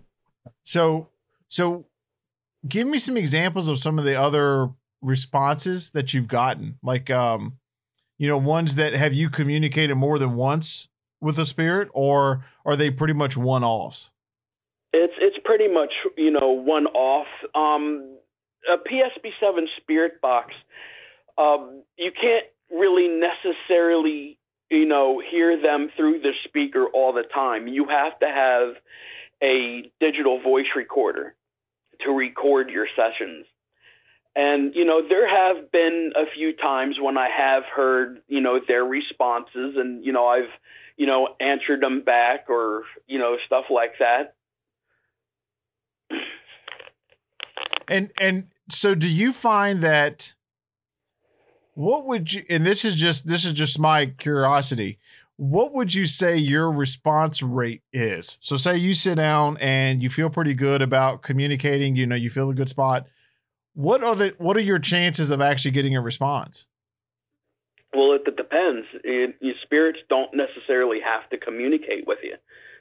So 0.63 1.09
so 1.47 1.85
give 2.67 2.87
me 2.87 2.97
some 2.97 3.17
examples 3.17 3.67
of 3.67 3.77
some 3.77 3.99
of 3.99 4.05
the 4.05 4.19
other 4.19 4.69
responses 5.01 5.91
that 5.91 6.13
you've 6.13 6.27
gotten. 6.27 6.79
Like 6.81 7.09
um 7.09 7.57
you 8.17 8.27
know, 8.27 8.37
ones 8.37 8.75
that 8.75 8.93
have 8.93 9.13
you 9.13 9.29
communicated 9.29 9.95
more 9.95 10.17
than 10.17 10.35
once 10.35 10.89
with 11.21 11.37
a 11.37 11.45
spirit 11.45 11.89
or 11.93 12.45
are 12.65 12.75
they 12.75 12.89
pretty 12.89 13.13
much 13.13 13.37
one-offs? 13.37 14.11
It's 14.93 15.13
it's 15.19 15.37
pretty 15.43 15.67
much 15.67 15.91
you 16.17 16.31
know 16.31 16.51
one 16.51 16.87
off. 16.87 17.27
Um, 17.53 18.17
a 18.71 18.77
PSB7 18.77 19.65
spirit 19.77 20.21
box. 20.21 20.53
Um, 21.37 21.83
you 21.97 22.11
can't 22.11 22.45
really 22.71 23.07
necessarily 23.07 24.37
you 24.69 24.85
know 24.85 25.21
hear 25.21 25.61
them 25.61 25.89
through 25.95 26.19
the 26.19 26.33
speaker 26.43 26.87
all 26.93 27.13
the 27.13 27.23
time. 27.23 27.67
You 27.67 27.87
have 27.87 28.19
to 28.19 28.27
have 28.27 28.75
a 29.41 29.91
digital 29.99 30.41
voice 30.41 30.67
recorder 30.75 31.35
to 32.01 32.11
record 32.11 32.69
your 32.69 32.87
sessions. 32.95 33.45
And 34.35 34.75
you 34.75 34.85
know 34.85 35.01
there 35.07 35.27
have 35.27 35.71
been 35.71 36.11
a 36.15 36.25
few 36.33 36.55
times 36.55 36.97
when 37.01 37.17
I 37.17 37.29
have 37.29 37.63
heard 37.63 38.21
you 38.27 38.41
know 38.41 38.59
their 38.65 38.83
responses, 38.83 39.75
and 39.77 40.05
you 40.05 40.11
know 40.11 40.27
I've 40.27 40.51
you 40.95 41.05
know 41.05 41.29
answered 41.39 41.81
them 41.81 42.01
back 42.01 42.49
or 42.49 42.83
you 43.07 43.17
know 43.19 43.37
stuff 43.45 43.65
like 43.69 43.93
that. 43.99 44.35
And 47.87 48.11
and 48.19 48.47
so 48.69 48.93
do 48.93 49.09
you 49.09 49.33
find 49.33 49.81
that 49.81 50.33
what 51.77 52.07
would 52.07 52.33
you 52.33 52.43
and 52.49 52.65
this 52.65 52.83
is 52.83 52.95
just 52.95 53.27
this 53.27 53.45
is 53.45 53.51
just 53.53 53.77
my 53.77 54.07
curiosity. 54.07 54.97
What 55.35 55.75
would 55.75 55.93
you 55.93 56.07
say 56.07 56.35
your 56.35 56.71
response 56.71 57.43
rate 57.43 57.83
is? 57.93 58.39
So 58.41 58.57
say 58.57 58.77
you 58.77 58.95
sit 58.95 59.15
down 59.15 59.57
and 59.57 60.01
you 60.01 60.09
feel 60.09 60.31
pretty 60.31 60.55
good 60.55 60.81
about 60.81 61.21
communicating, 61.21 61.95
you 61.95 62.07
know, 62.07 62.15
you 62.15 62.31
feel 62.31 62.49
a 62.49 62.55
good 62.55 62.67
spot. 62.67 63.05
What 63.75 64.03
are 64.03 64.15
the 64.15 64.33
what 64.39 64.57
are 64.57 64.61
your 64.61 64.79
chances 64.79 65.29
of 65.29 65.39
actually 65.39 65.69
getting 65.69 65.95
a 65.95 66.01
response? 66.01 66.65
Well, 67.93 68.13
it, 68.13 68.23
it 68.25 68.37
depends. 68.37 68.87
It, 69.03 69.35
you, 69.39 69.53
spirits 69.61 69.99
don't 70.09 70.31
necessarily 70.33 70.97
have 70.99 71.29
to 71.29 71.37
communicate 71.37 72.07
with 72.07 72.19
you. 72.23 72.37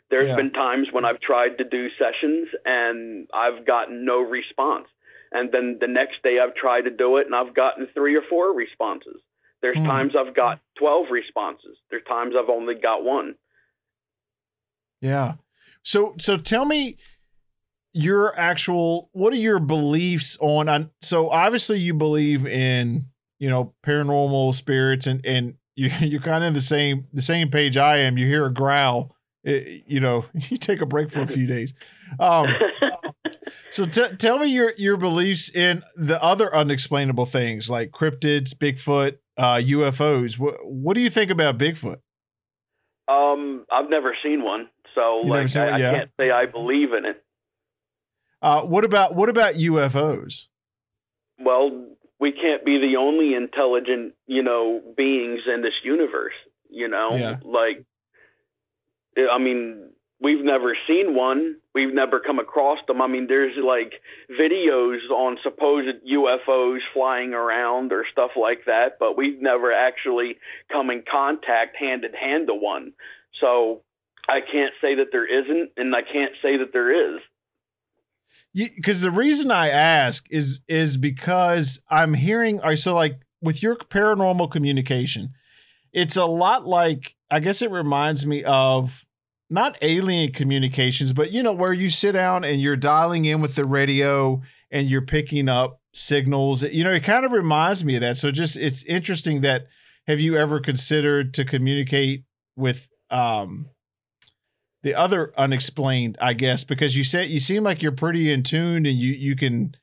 There's 0.08 0.30
Yeah. 0.30 0.36
been 0.36 0.52
times 0.54 0.88
when 0.90 1.04
I've 1.04 1.20
tried 1.20 1.58
to 1.58 1.64
do 1.64 1.88
sessions 1.98 2.48
and 2.64 3.28
I've 3.34 3.66
gotten 3.66 4.06
no 4.06 4.20
response. 4.22 4.88
And 5.32 5.50
then 5.52 5.78
the 5.80 5.88
next 5.88 6.22
day 6.22 6.38
I've 6.38 6.54
tried 6.54 6.82
to 6.82 6.90
do 6.90 7.16
it 7.18 7.26
and 7.26 7.34
I've 7.34 7.54
gotten 7.54 7.88
three 7.94 8.14
or 8.16 8.22
four 8.28 8.54
responses. 8.54 9.20
There's 9.62 9.76
Hmm. 9.78 9.86
times 9.86 10.12
I've 10.18 10.34
got 10.34 10.60
12 10.78 11.06
responses. 11.10 11.76
There's 11.90 12.04
times 12.04 12.34
I've 12.38 12.50
only 12.50 12.74
got 12.74 13.02
one. 13.04 13.34
Yeah. 15.00 15.34
So 15.82 16.14
so 16.18 16.36
tell 16.36 16.64
me 16.64 16.96
your 17.92 18.38
actual 18.38 19.08
what 19.12 19.32
are 19.32 19.36
your 19.36 19.58
beliefs 19.58 20.36
on 20.40 20.68
on 20.68 20.90
so 21.00 21.30
obviously 21.30 21.78
you 21.78 21.94
believe 21.94 22.44
in 22.46 23.06
you 23.38 23.48
know 23.48 23.72
paranormal 23.86 24.54
spirits 24.54 25.06
and 25.06 25.24
and 25.24 25.54
you 25.76 25.90
you're 26.00 26.20
kind 26.20 26.44
of 26.44 26.52
the 26.54 26.60
same 26.60 27.06
the 27.14 27.22
same 27.22 27.50
page 27.50 27.76
I 27.78 27.98
am 27.98 28.18
you 28.18 28.26
hear 28.26 28.44
a 28.44 28.52
growl 28.52 29.14
it, 29.44 29.84
you 29.86 30.00
know 30.00 30.26
you 30.34 30.58
take 30.58 30.82
a 30.82 30.86
break 30.86 31.10
for 31.10 31.22
a 31.22 31.26
few 31.26 31.46
days 31.46 31.72
um 32.20 32.48
so 33.76 33.84
t- 33.84 34.16
tell 34.16 34.38
me 34.38 34.46
your 34.46 34.72
your 34.78 34.96
beliefs 34.96 35.50
in 35.50 35.82
the 35.96 36.22
other 36.22 36.54
unexplainable 36.54 37.26
things 37.26 37.68
like 37.68 37.90
cryptids 37.90 38.54
Bigfoot 38.54 39.18
uh 39.36 39.56
UFOs 39.56 40.38
what 40.38 40.54
what 40.64 40.94
do 40.94 41.00
you 41.00 41.10
think 41.10 41.30
about 41.30 41.58
Bigfoot 41.58 41.98
um, 43.08 43.64
I've 43.70 43.88
never 43.88 44.16
seen 44.20 44.42
one. 44.42 44.68
So, 44.96 45.22
You 45.22 45.30
like, 45.30 45.56
I? 45.56 45.78
Yeah. 45.78 45.90
I 45.90 45.94
can't 45.94 46.10
say 46.18 46.30
I 46.32 46.46
believe 46.46 46.92
in 46.92 47.04
it. 47.04 47.22
uh 48.42 48.62
what 48.62 48.84
about 48.84 49.14
what 49.14 49.28
about 49.28 49.54
UFOs 49.54 50.46
well, 51.38 51.84
we 52.18 52.32
can't 52.32 52.64
be 52.64 52.78
the 52.78 52.96
only 52.98 53.34
intelligent, 53.34 54.14
you 54.26 54.42
know, 54.42 54.80
beings 54.96 55.40
in 55.52 55.60
this 55.60 55.74
universe, 55.84 56.32
you 56.70 56.88
know? 56.88 57.14
Yeah. 57.14 57.36
Like 57.44 57.84
I 59.30 59.38
mean, 59.38 59.85
we've 60.20 60.44
never 60.44 60.76
seen 60.86 61.14
one. 61.14 61.56
We've 61.74 61.92
never 61.94 62.20
come 62.20 62.38
across 62.38 62.78
them. 62.86 63.02
I 63.02 63.06
mean, 63.06 63.26
there's 63.28 63.56
like 63.62 63.94
videos 64.40 65.08
on 65.10 65.38
supposed 65.42 65.88
UFOs 66.10 66.78
flying 66.94 67.34
around 67.34 67.92
or 67.92 68.04
stuff 68.10 68.30
like 68.40 68.64
that, 68.66 68.98
but 68.98 69.16
we've 69.16 69.40
never 69.40 69.72
actually 69.72 70.36
come 70.72 70.90
in 70.90 71.04
contact 71.10 71.76
hand 71.76 72.04
in 72.04 72.14
hand 72.14 72.48
to 72.48 72.54
one. 72.54 72.92
So, 73.40 73.82
I 74.28 74.40
can't 74.40 74.72
say 74.80 74.96
that 74.96 75.08
there 75.12 75.26
isn't 75.26 75.70
and 75.76 75.94
I 75.94 76.02
can't 76.02 76.32
say 76.42 76.56
that 76.56 76.72
there 76.72 77.14
is. 77.14 77.20
because 78.52 79.02
the 79.02 79.10
reason 79.10 79.50
I 79.50 79.68
ask 79.68 80.26
is 80.30 80.60
is 80.66 80.96
because 80.96 81.80
I'm 81.88 82.14
hearing. 82.14 82.60
So 82.76 82.94
like 82.94 83.20
with 83.40 83.62
your 83.62 83.76
paranormal 83.76 84.50
communication, 84.50 85.34
it's 85.92 86.16
a 86.16 86.24
lot 86.24 86.66
like 86.66 87.14
I 87.30 87.38
guess 87.38 87.62
it 87.62 87.70
reminds 87.70 88.26
me 88.26 88.42
of 88.42 89.05
not 89.48 89.78
alien 89.82 90.32
communications, 90.32 91.12
but 91.12 91.30
you 91.30 91.42
know 91.42 91.52
where 91.52 91.72
you 91.72 91.88
sit 91.88 92.12
down 92.12 92.44
and 92.44 92.60
you're 92.60 92.76
dialing 92.76 93.24
in 93.24 93.40
with 93.40 93.54
the 93.54 93.64
radio 93.64 94.42
and 94.70 94.88
you're 94.88 95.02
picking 95.02 95.48
up 95.48 95.80
signals. 95.94 96.62
You 96.62 96.84
know, 96.84 96.92
it 96.92 97.04
kind 97.04 97.24
of 97.24 97.32
reminds 97.32 97.84
me 97.84 97.94
of 97.94 98.00
that. 98.00 98.16
So 98.16 98.30
just 98.30 98.56
it's 98.56 98.84
interesting 98.84 99.42
that 99.42 99.66
have 100.06 100.20
you 100.20 100.36
ever 100.36 100.60
considered 100.60 101.34
to 101.34 101.44
communicate 101.44 102.24
with 102.56 102.88
um 103.10 103.66
the 104.82 104.94
other 104.94 105.32
unexplained, 105.36 106.16
I 106.20 106.32
guess, 106.32 106.62
because 106.62 106.96
you 106.96 107.04
said 107.04 107.28
you 107.28 107.40
seem 107.40 107.64
like 107.64 107.82
you're 107.82 107.92
pretty 107.92 108.32
in 108.32 108.42
tune 108.42 108.86
and 108.86 108.96
you 108.98 109.12
you 109.12 109.36
can 109.36 109.74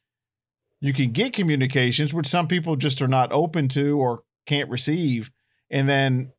you 0.82 0.94
can 0.94 1.12
get 1.12 1.34
communications, 1.34 2.14
which 2.14 2.28
some 2.28 2.48
people 2.48 2.76
just 2.76 3.02
are 3.02 3.08
not 3.08 3.32
open 3.32 3.70
to 3.70 3.98
or 3.98 4.24
can't 4.46 4.70
receive. 4.70 5.32
And 5.70 5.88
then 5.88 6.34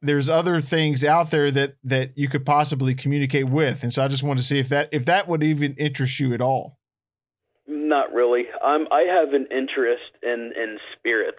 there's 0.00 0.28
other 0.28 0.60
things 0.60 1.04
out 1.04 1.30
there 1.30 1.50
that 1.50 1.76
that 1.84 2.16
you 2.16 2.28
could 2.28 2.46
possibly 2.46 2.94
communicate 2.94 3.48
with. 3.48 3.82
And 3.82 3.92
so 3.92 4.04
I 4.04 4.08
just 4.08 4.22
want 4.22 4.38
to 4.38 4.44
see 4.44 4.58
if 4.58 4.68
that 4.68 4.88
if 4.92 5.04
that 5.06 5.28
would 5.28 5.42
even 5.42 5.74
interest 5.74 6.20
you 6.20 6.34
at 6.34 6.40
all. 6.40 6.78
Not 7.66 8.12
really. 8.12 8.44
i'm 8.64 8.86
I 8.92 9.02
have 9.02 9.34
an 9.34 9.48
interest 9.50 10.10
in 10.22 10.52
in 10.56 10.78
spirits. 10.96 11.38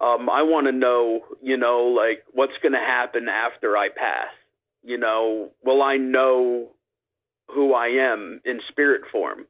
Um, 0.00 0.30
I 0.30 0.42
want 0.42 0.66
to 0.66 0.72
know, 0.72 1.20
you 1.42 1.58
know, 1.58 1.94
like 1.94 2.24
what's 2.32 2.54
going 2.62 2.72
to 2.72 2.78
happen 2.78 3.28
after 3.28 3.76
I 3.76 3.88
pass. 3.88 4.32
You 4.82 4.96
know, 4.96 5.50
will 5.62 5.82
I 5.82 5.98
know 5.98 6.70
who 7.54 7.74
I 7.74 7.88
am 7.88 8.40
in 8.44 8.60
spirit 8.68 9.02
form? 9.12 9.46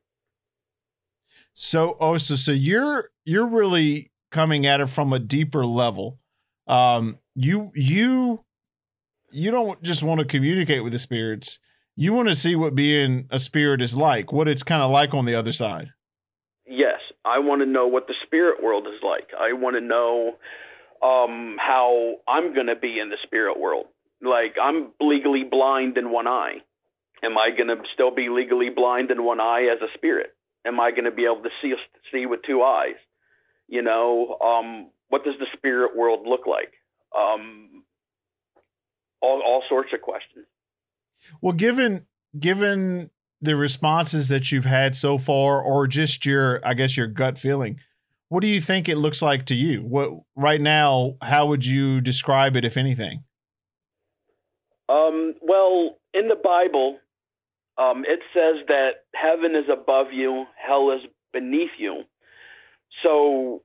So 1.54 1.96
oh 2.00 2.18
so 2.18 2.36
so 2.36 2.52
you're 2.52 3.10
you're 3.24 3.46
really 3.46 4.10
coming 4.30 4.66
at 4.66 4.80
it 4.80 4.88
from 4.88 5.12
a 5.12 5.18
deeper 5.18 5.64
level. 5.64 6.18
Um 6.66 7.18
you 7.44 7.72
you 7.74 8.44
you 9.32 9.50
don't 9.50 9.82
just 9.82 10.02
want 10.02 10.18
to 10.20 10.24
communicate 10.24 10.84
with 10.84 10.92
the 10.92 10.98
spirits. 10.98 11.58
You 11.96 12.12
want 12.12 12.28
to 12.28 12.34
see 12.34 12.56
what 12.56 12.74
being 12.74 13.26
a 13.30 13.38
spirit 13.38 13.82
is 13.82 13.96
like, 13.96 14.32
what 14.32 14.48
it's 14.48 14.62
kind 14.62 14.82
of 14.82 14.90
like 14.90 15.14
on 15.14 15.24
the 15.24 15.34
other 15.34 15.52
side. 15.52 15.90
Yes, 16.66 17.00
I 17.24 17.38
want 17.40 17.62
to 17.62 17.66
know 17.66 17.86
what 17.86 18.06
the 18.06 18.14
spirit 18.24 18.62
world 18.62 18.86
is 18.86 19.00
like. 19.02 19.28
I 19.38 19.52
want 19.52 19.76
to 19.76 19.80
know 19.80 20.36
um, 21.02 21.56
how 21.58 22.16
I'm 22.28 22.54
going 22.54 22.68
to 22.68 22.76
be 22.76 22.98
in 22.98 23.10
the 23.10 23.18
spirit 23.24 23.58
world. 23.58 23.86
Like 24.22 24.56
I'm 24.62 24.92
legally 25.00 25.44
blind 25.50 25.96
in 25.96 26.10
one 26.10 26.26
eye. 26.26 26.58
Am 27.22 27.36
I 27.36 27.50
going 27.50 27.68
to 27.68 27.82
still 27.92 28.14
be 28.14 28.28
legally 28.30 28.70
blind 28.74 29.10
in 29.10 29.24
one 29.24 29.40
eye 29.40 29.68
as 29.72 29.80
a 29.82 29.92
spirit? 29.94 30.30
Am 30.66 30.80
I 30.80 30.90
going 30.90 31.04
to 31.04 31.10
be 31.10 31.24
able 31.24 31.42
to 31.42 31.50
see 31.62 31.74
see 32.12 32.26
with 32.26 32.40
two 32.46 32.62
eyes? 32.62 32.96
You 33.68 33.82
know, 33.82 34.36
um, 34.44 34.90
what 35.08 35.24
does 35.24 35.34
the 35.38 35.46
spirit 35.56 35.96
world 35.96 36.26
look 36.26 36.46
like? 36.46 36.72
Um, 37.16 37.84
all 39.20 39.42
all 39.44 39.62
sorts 39.68 39.90
of 39.92 40.00
questions. 40.00 40.46
Well, 41.40 41.52
given 41.52 42.06
given 42.38 43.10
the 43.40 43.56
responses 43.56 44.28
that 44.28 44.52
you've 44.52 44.64
had 44.64 44.94
so 44.94 45.18
far 45.18 45.62
or 45.62 45.86
just 45.86 46.26
your 46.26 46.60
I 46.64 46.74
guess 46.74 46.96
your 46.96 47.06
gut 47.06 47.38
feeling, 47.38 47.80
what 48.28 48.40
do 48.42 48.46
you 48.46 48.60
think 48.60 48.88
it 48.88 48.96
looks 48.96 49.22
like 49.22 49.46
to 49.46 49.54
you? 49.54 49.80
What 49.80 50.10
right 50.36 50.60
now, 50.60 51.16
how 51.22 51.46
would 51.46 51.66
you 51.66 52.00
describe 52.00 52.56
it 52.56 52.64
if 52.64 52.76
anything? 52.76 53.24
Um, 54.88 55.34
well, 55.40 55.98
in 56.14 56.28
the 56.28 56.36
Bible, 56.42 56.98
um, 57.78 58.04
it 58.06 58.20
says 58.34 58.66
that 58.68 59.04
heaven 59.14 59.54
is 59.54 59.68
above 59.72 60.12
you, 60.12 60.46
hell 60.56 60.90
is 60.90 61.08
beneath 61.32 61.70
you. 61.78 62.02
So, 63.02 63.62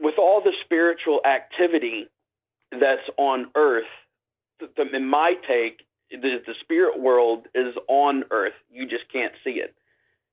with 0.00 0.14
all 0.18 0.40
the 0.42 0.52
spiritual 0.64 1.20
activity 1.24 2.08
that's 2.80 3.08
on 3.18 3.46
earth, 3.54 3.84
th- 4.60 4.74
th- 4.74 4.92
in 4.92 5.06
my 5.06 5.34
take, 5.46 5.82
the, 6.10 6.42
the 6.46 6.54
spirit 6.60 7.00
world 7.00 7.46
is 7.54 7.74
on 7.88 8.24
earth. 8.30 8.54
You 8.70 8.86
just 8.86 9.04
can't 9.12 9.32
see 9.44 9.52
it. 9.52 9.74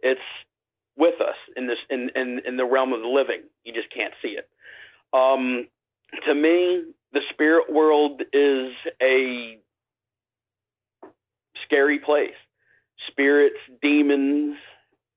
It's 0.02 0.22
with 0.98 1.22
us 1.22 1.36
in 1.56 1.68
this 1.68 1.78
in, 1.90 2.10
in, 2.16 2.42
in 2.46 2.58
the 2.58 2.66
realm 2.66 2.94
of 2.94 3.02
the 3.02 3.08
living. 3.08 3.44
You 3.64 3.74
just 3.74 3.90
can't 3.94 4.14
see 4.22 4.38
it. 4.38 4.50
Um, 5.14 5.68
to 6.26 6.36
me, 6.36 6.84
the 7.14 7.22
spirit 7.32 7.72
world 7.72 8.22
is 8.34 8.74
a 9.02 9.58
scary 11.64 12.00
place. 12.00 12.36
Spirits, 13.08 13.58
demons, 13.82 14.58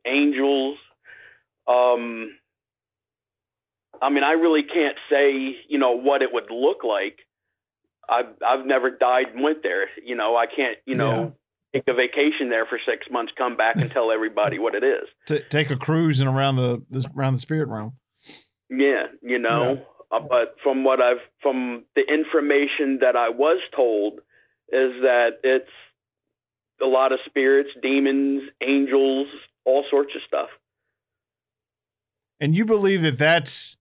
angels. 0.07 0.79
Um, 1.67 2.31
I 4.03 4.11
mean, 4.11 4.25
I 4.25 4.33
really 4.33 4.65
can't 4.65 4.97
say, 5.09 5.57
you 5.69 5.79
know, 5.79 5.93
what 5.93 6.23
it 6.23 6.33
would 6.33 6.51
look 6.51 6.83
like. 6.83 7.21
I've 8.11 8.27
I've 8.45 8.67
never 8.67 8.91
died 8.91 9.29
and 9.33 9.43
went 9.43 9.63
there. 9.63 9.87
You 10.05 10.17
know, 10.17 10.37
I 10.37 10.47
can't, 10.47 10.77
you 10.85 10.97
know, 10.97 11.35
take 11.73 11.85
a 11.87 11.95
vacation 11.95 12.51
there 12.51 12.67
for 12.67 12.79
six 12.85 13.07
months, 13.11 13.33
come 13.39 13.57
back 13.57 13.77
and 13.77 13.91
tell 13.91 14.11
everybody 14.11 14.59
what 14.59 14.75
it 14.75 14.83
is. 14.83 15.09
To 15.27 15.41
take 15.49 15.71
a 15.71 15.77
cruise 15.77 16.21
and 16.21 16.29
around 16.29 16.57
the, 16.57 16.83
the 16.91 17.09
around 17.17 17.35
the 17.35 17.41
spirit 17.41 17.69
realm. 17.69 17.95
Yeah, 18.69 19.07
you 19.23 19.39
know. 19.39 19.87
Uh, 20.11 20.21
but 20.21 20.57
from 20.63 20.83
what 20.83 21.01
I've 21.01 21.23
from 21.41 21.85
the 21.95 22.03
information 22.03 22.99
that 23.01 23.15
I 23.17 23.29
was 23.29 23.61
told 23.75 24.15
is 24.69 24.93
that 25.03 25.39
it's 25.45 25.71
a 26.83 26.87
lot 26.87 27.13
of 27.13 27.21
spirits, 27.25 27.71
demons, 27.81 28.43
angels, 28.61 29.29
all 29.65 29.85
sorts 29.89 30.11
of 30.17 30.23
stuff. 30.27 30.49
And 32.41 32.57
you 32.57 32.65
believe 32.65 33.03
that 33.03 33.19
that's 33.19 33.77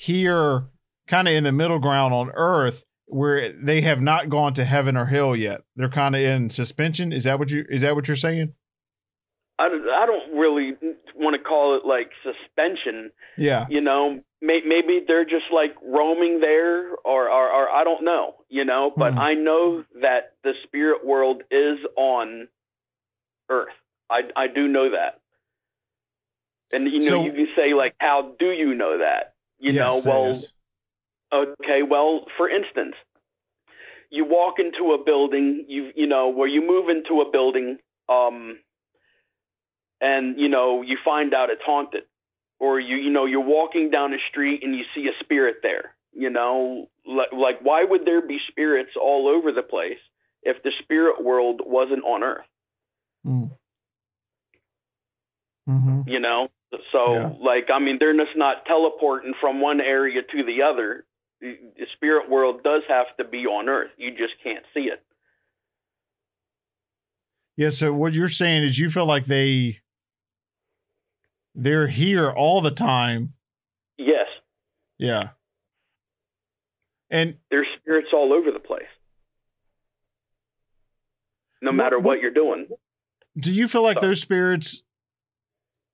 here, 0.00 0.64
kind 1.06 1.28
of 1.28 1.34
in 1.34 1.44
the 1.44 1.52
middle 1.52 1.78
ground 1.78 2.14
on 2.14 2.30
Earth, 2.34 2.84
where 3.06 3.52
they 3.52 3.82
have 3.82 4.00
not 4.00 4.30
gone 4.30 4.54
to 4.54 4.64
heaven 4.64 4.96
or 4.96 5.04
hell 5.06 5.36
yet. 5.36 5.60
They're 5.76 5.90
kind 5.90 6.14
of 6.14 6.22
in 6.22 6.48
suspension. 6.48 7.12
Is 7.12 7.24
that 7.24 7.38
what 7.38 7.50
you? 7.50 7.64
Is 7.68 7.82
that 7.82 7.94
what 7.94 8.08
you're 8.08 8.16
saying? 8.16 8.54
I, 9.58 9.66
I 9.66 10.06
don't 10.06 10.38
really 10.38 10.72
want 11.14 11.36
to 11.36 11.42
call 11.42 11.76
it 11.76 11.86
like 11.86 12.10
suspension. 12.22 13.10
Yeah. 13.36 13.66
You 13.68 13.82
know, 13.82 14.20
may, 14.40 14.60
maybe 14.66 15.02
they're 15.06 15.26
just 15.26 15.52
like 15.52 15.74
roaming 15.84 16.40
there, 16.40 16.94
or, 17.04 17.28
or, 17.28 17.50
or 17.52 17.68
I 17.68 17.84
don't 17.84 18.02
know. 18.02 18.36
You 18.48 18.64
know, 18.64 18.90
but 18.96 19.12
Hmm. 19.12 19.18
I 19.18 19.34
know 19.34 19.84
that 20.00 20.32
the 20.44 20.52
spirit 20.64 21.04
world 21.04 21.42
is 21.50 21.78
on 21.96 22.48
Earth. 23.50 23.68
I 24.08 24.20
I 24.34 24.46
do 24.46 24.66
know 24.66 24.92
that. 24.92 25.20
And 26.72 26.86
you 26.90 27.00
know, 27.00 27.06
So- 27.08 27.24
you 27.24 27.32
can 27.32 27.48
say 27.54 27.74
like, 27.74 27.94
how 27.98 28.32
do 28.38 28.46
you 28.46 28.74
know 28.74 28.98
that? 28.98 29.34
You 29.60 29.72
Yes, 29.72 30.04
know, 30.04 30.10
well, 30.10 30.26
yes. 30.28 30.52
Okay, 31.32 31.82
well, 31.82 32.26
for 32.36 32.48
instance, 32.48 32.94
you 34.10 34.24
walk 34.24 34.58
into 34.58 34.92
a 34.92 35.04
building, 35.04 35.64
you 35.68 35.92
you 35.94 36.06
know, 36.06 36.28
where 36.28 36.48
you 36.48 36.60
move 36.66 36.88
into 36.88 37.20
a 37.20 37.30
building, 37.30 37.78
um, 38.08 38.58
and 40.00 40.38
you 40.38 40.48
know, 40.48 40.82
you 40.82 40.98
find 41.04 41.34
out 41.34 41.50
it's 41.50 41.62
haunted, 41.64 42.04
or 42.58 42.80
you 42.80 42.96
you 42.96 43.10
know, 43.10 43.26
you're 43.26 43.40
walking 43.40 43.90
down 43.90 44.10
the 44.10 44.18
street 44.30 44.62
and 44.64 44.74
you 44.74 44.84
see 44.94 45.06
a 45.08 45.24
spirit 45.24 45.56
there. 45.62 45.94
You 46.12 46.30
know, 46.30 46.88
like, 47.06 47.32
like 47.32 47.60
why 47.62 47.84
would 47.84 48.04
there 48.04 48.26
be 48.26 48.38
spirits 48.48 48.92
all 49.00 49.28
over 49.28 49.52
the 49.52 49.62
place 49.62 49.98
if 50.42 50.62
the 50.64 50.72
spirit 50.82 51.22
world 51.22 51.60
wasn't 51.64 52.04
on 52.04 52.24
Earth? 52.24 52.46
Mm. 53.26 53.50
hmm 55.66 56.00
You 56.06 56.18
know, 56.18 56.48
so 56.92 57.12
Yeah. 57.14 57.32
like 57.40 57.68
I 57.72 57.78
mean, 57.78 57.96
they're 57.98 58.16
just 58.16 58.36
not 58.36 58.64
teleporting 58.66 59.34
from 59.40 59.60
one 59.60 59.80
area 59.80 60.22
to 60.22 60.44
the 60.44 60.62
other. 60.62 61.04
The 61.40 61.86
spirit 61.94 62.28
world 62.28 62.62
does 62.62 62.82
have 62.88 63.06
to 63.16 63.24
be 63.24 63.46
on 63.46 63.68
Earth. 63.68 63.90
You 63.96 64.10
just 64.10 64.34
can't 64.42 64.64
see 64.74 64.84
it. 64.90 65.02
Yeah. 67.56 67.70
So 67.70 67.92
what 67.92 68.12
you're 68.14 68.28
saying 68.28 68.62
is 68.64 68.78
you 68.78 68.90
feel 68.90 69.06
like 69.06 69.24
they 69.26 69.80
they're 71.54 71.88
here 71.88 72.30
all 72.30 72.60
the 72.60 72.70
time. 72.70 73.34
Yes, 73.98 74.26
Yeah. 74.98 75.30
And 77.10 77.38
there's 77.50 77.66
spirits 77.80 78.08
all 78.14 78.32
over 78.32 78.52
the 78.52 78.60
place. 78.60 78.86
No 81.60 81.70
What- 81.70 81.74
matter 81.76 81.98
what, 81.98 82.04
what- 82.04 82.20
you're 82.20 82.30
doing. 82.30 82.68
do 83.36 83.52
you 83.52 83.66
feel 83.68 83.82
like 83.82 83.98
So- 83.98 84.06
those 84.06 84.20
spirits 84.20 84.82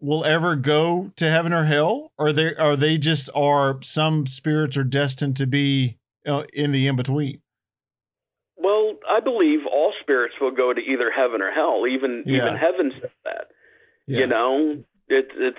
will 0.00 0.24
ever 0.24 0.56
go 0.56 1.10
to 1.16 1.30
heaven 1.30 1.52
or 1.52 1.64
hell, 1.64 2.12
or 2.18 2.32
they 2.32 2.54
are 2.56 2.76
they 2.76 2.98
just 2.98 3.30
are 3.34 3.78
some 3.82 4.26
spirits 4.26 4.76
are 4.76 4.84
destined 4.84 5.36
to 5.36 5.46
be 5.46 5.98
know, 6.24 6.44
in 6.52 6.72
the 6.72 6.86
in 6.86 6.96
between? 6.96 7.40
Well, 8.56 8.94
I 9.08 9.20
believe 9.20 9.60
all 9.70 9.92
spirits 10.00 10.34
will 10.40 10.50
go 10.50 10.72
to 10.72 10.80
either 10.80 11.10
heaven 11.10 11.40
or 11.42 11.50
hell. 11.50 11.86
Even 11.86 12.24
Yeah. 12.26 12.42
even 12.42 12.56
heaven 12.56 12.92
says 13.00 13.10
that. 13.24 13.48
You 14.08 14.26
know, 14.28 14.84
it, 15.08 15.28
it's 15.34 15.58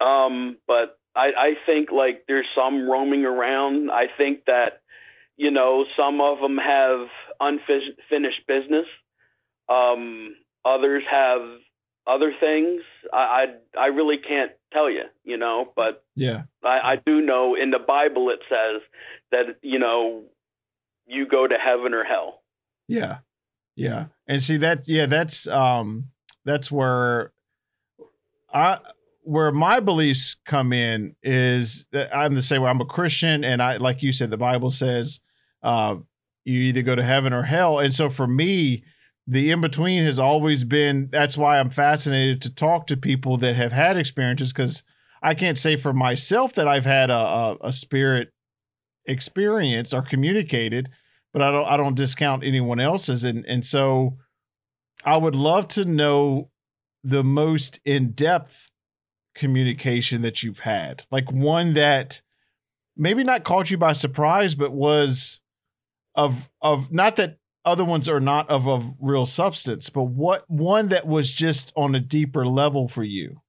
um, 0.00 0.56
but 0.66 0.98
I 1.14 1.32
I 1.36 1.54
think 1.66 1.90
like 1.90 2.24
there's 2.26 2.46
some 2.54 2.88
roaming 2.88 3.24
around. 3.26 3.90
I 3.90 4.06
think 4.16 4.46
that 4.46 4.80
you 5.36 5.50
know 5.50 5.84
some 5.96 6.20
of 6.20 6.40
them 6.40 6.56
have 6.58 7.08
unfinished 7.40 8.46
business. 8.46 8.86
Um, 9.68 10.34
others 10.64 11.02
have 11.10 11.42
other 12.06 12.32
things. 12.38 12.82
I, 13.12 13.46
I 13.76 13.80
I 13.80 13.86
really 13.86 14.16
can't 14.18 14.52
tell 14.72 14.90
you, 14.90 15.04
you 15.24 15.36
know, 15.36 15.72
but 15.76 16.04
Yeah. 16.16 16.42
I, 16.64 16.92
I 16.92 16.96
do 17.04 17.20
know 17.20 17.54
in 17.54 17.70
the 17.70 17.78
Bible 17.78 18.30
it 18.30 18.40
says 18.48 18.82
that 19.32 19.56
you 19.62 19.78
know 19.78 20.24
you 21.06 21.26
go 21.26 21.46
to 21.46 21.56
heaven 21.56 21.94
or 21.94 22.04
hell. 22.04 22.42
Yeah. 22.88 23.18
Yeah. 23.76 24.06
And 24.26 24.42
see 24.42 24.56
that 24.58 24.88
yeah, 24.88 25.06
that's 25.06 25.46
um 25.48 26.08
that's 26.44 26.70
where 26.70 27.32
I 28.52 28.78
where 29.22 29.52
my 29.52 29.80
beliefs 29.80 30.36
come 30.44 30.72
in 30.72 31.14
is 31.22 31.86
that 31.92 32.14
I'm 32.16 32.34
the 32.34 32.42
same 32.42 32.62
way. 32.62 32.70
I'm 32.70 32.80
a 32.80 32.86
Christian 32.86 33.44
and 33.44 33.62
I 33.62 33.76
like 33.76 34.02
you 34.02 34.12
said, 34.12 34.30
the 34.30 34.38
Bible 34.38 34.70
says 34.70 35.20
uh 35.62 35.96
you 36.44 36.58
either 36.60 36.82
go 36.82 36.96
to 36.96 37.02
heaven 37.02 37.32
or 37.32 37.42
hell. 37.42 37.78
And 37.78 37.92
so 37.94 38.08
for 38.08 38.26
me, 38.26 38.82
the 39.30 39.52
in 39.52 39.60
between 39.60 40.02
has 40.02 40.18
always 40.18 40.64
been 40.64 41.08
that's 41.12 41.38
why 41.38 41.60
I'm 41.60 41.70
fascinated 41.70 42.42
to 42.42 42.54
talk 42.54 42.88
to 42.88 42.96
people 42.96 43.36
that 43.36 43.54
have 43.54 43.70
had 43.70 43.96
experiences 43.96 44.52
because 44.52 44.82
I 45.22 45.34
can't 45.34 45.56
say 45.56 45.76
for 45.76 45.92
myself 45.92 46.54
that 46.54 46.66
I've 46.66 46.84
had 46.84 47.10
a, 47.10 47.14
a, 47.14 47.56
a 47.64 47.72
spirit 47.72 48.32
experience 49.06 49.94
or 49.94 50.02
communicated, 50.02 50.88
but 51.32 51.42
I 51.42 51.52
don't 51.52 51.64
I 51.64 51.76
don't 51.76 51.94
discount 51.94 52.42
anyone 52.42 52.80
else's 52.80 53.24
and 53.24 53.44
and 53.46 53.64
so 53.64 54.16
I 55.04 55.16
would 55.16 55.36
love 55.36 55.68
to 55.68 55.84
know 55.84 56.50
the 57.04 57.22
most 57.22 57.78
in-depth 57.84 58.68
communication 59.36 60.22
that 60.22 60.42
you've 60.42 60.58
had. 60.58 61.04
Like 61.12 61.30
one 61.30 61.74
that 61.74 62.20
maybe 62.96 63.22
not 63.22 63.44
caught 63.44 63.70
you 63.70 63.78
by 63.78 63.92
surprise 63.92 64.56
but 64.56 64.72
was 64.72 65.40
of 66.16 66.50
of 66.60 66.90
not 66.90 67.14
that 67.14 67.36
other 67.64 67.84
ones 67.84 68.08
are 68.08 68.20
not 68.20 68.48
of 68.48 68.66
a 68.66 68.94
real 69.00 69.26
substance, 69.26 69.90
but 69.90 70.04
what 70.04 70.48
one 70.48 70.88
that 70.88 71.06
was 71.06 71.30
just 71.30 71.72
on 71.76 71.94
a 71.94 72.00
deeper 72.00 72.46
level 72.46 72.88
for 72.88 73.02
you. 73.02 73.40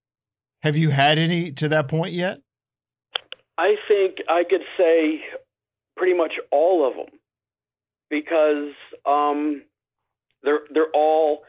Have 0.64 0.78
you 0.78 0.90
had 0.90 1.18
any 1.18 1.52
to 1.54 1.70
that 1.70 1.88
point 1.88 2.14
yet? 2.14 2.40
I 3.58 3.76
think 3.88 4.18
I 4.30 4.44
could 4.48 4.62
say 4.78 5.22
pretty 5.98 6.14
much 6.14 6.34
all 6.52 6.88
of 6.88 6.96
them 6.96 7.20
because 8.10 8.74
um, 9.06 9.64
they're 10.44 10.62
they're 10.74 10.92
all 10.94 11.40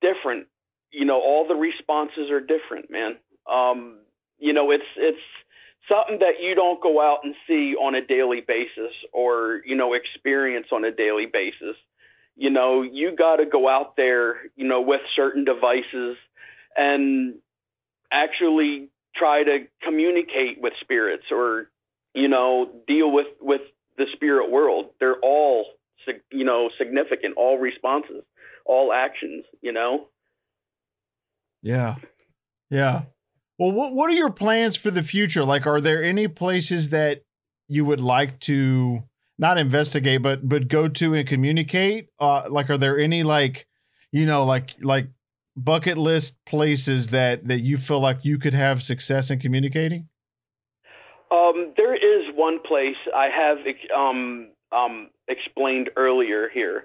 different. 0.00 0.46
You 0.90 1.04
know, 1.04 1.20
all 1.20 1.46
the 1.46 1.54
responses 1.54 2.30
are 2.30 2.40
different, 2.40 2.90
man. 2.90 3.16
Um, 3.50 3.98
you 4.38 4.52
know, 4.52 4.70
it's 4.70 4.84
it's 4.96 5.18
something 5.88 6.18
that 6.20 6.40
you 6.40 6.54
don't 6.54 6.80
go 6.80 7.00
out 7.00 7.20
and 7.24 7.34
see 7.46 7.74
on 7.74 7.94
a 7.94 8.04
daily 8.04 8.40
basis 8.40 8.92
or 9.12 9.62
you 9.64 9.76
know 9.76 9.94
experience 9.94 10.68
on 10.72 10.84
a 10.84 10.90
daily 10.90 11.26
basis. 11.26 11.76
You 12.36 12.50
know, 12.50 12.82
you 12.82 13.16
got 13.16 13.36
to 13.36 13.46
go 13.46 13.68
out 13.68 13.96
there, 13.96 14.36
you 14.54 14.68
know, 14.68 14.80
with 14.80 15.00
certain 15.16 15.44
devices 15.44 16.16
and 16.76 17.34
actually 18.12 18.90
try 19.16 19.42
to 19.42 19.66
communicate 19.82 20.60
with 20.60 20.72
spirits 20.80 21.24
or 21.32 21.68
you 22.14 22.28
know 22.28 22.70
deal 22.86 23.10
with 23.10 23.26
with 23.40 23.62
the 23.96 24.06
spirit 24.12 24.50
world 24.50 24.90
they're 25.00 25.18
all 25.18 25.66
you 26.30 26.44
know 26.44 26.70
significant 26.78 27.34
all 27.36 27.58
responses 27.58 28.22
all 28.64 28.92
actions 28.92 29.44
you 29.60 29.72
know 29.72 30.06
Yeah. 31.62 31.96
Yeah. 32.70 33.02
Well, 33.58 33.72
what 33.72 33.94
what 33.94 34.10
are 34.10 34.14
your 34.14 34.30
plans 34.30 34.76
for 34.76 34.90
the 34.90 35.02
future? 35.02 35.44
Like 35.44 35.66
are 35.66 35.80
there 35.80 36.02
any 36.02 36.28
places 36.28 36.90
that 36.90 37.22
you 37.66 37.84
would 37.84 38.00
like 38.00 38.40
to 38.40 39.02
not 39.38 39.58
investigate, 39.58 40.22
but 40.22 40.48
but 40.48 40.68
go 40.68 40.88
to 40.88 41.14
and 41.14 41.26
communicate? 41.26 42.08
Uh, 42.18 42.48
like, 42.50 42.70
are 42.70 42.78
there 42.78 42.98
any 42.98 43.22
like, 43.22 43.66
you 44.10 44.26
know, 44.26 44.44
like 44.44 44.74
like 44.80 45.08
bucket 45.56 45.98
list 45.98 46.36
places 46.44 47.08
that 47.10 47.46
that 47.48 47.60
you 47.60 47.78
feel 47.78 48.00
like 48.00 48.24
you 48.24 48.38
could 48.38 48.54
have 48.54 48.82
success 48.82 49.30
in 49.30 49.38
communicating? 49.38 50.08
Um, 51.30 51.74
there 51.76 51.94
is 51.94 52.34
one 52.34 52.58
place 52.66 52.96
I 53.14 53.28
have 53.28 53.58
um, 53.94 54.48
um, 54.72 55.10
explained 55.28 55.90
earlier 55.96 56.48
here. 56.52 56.84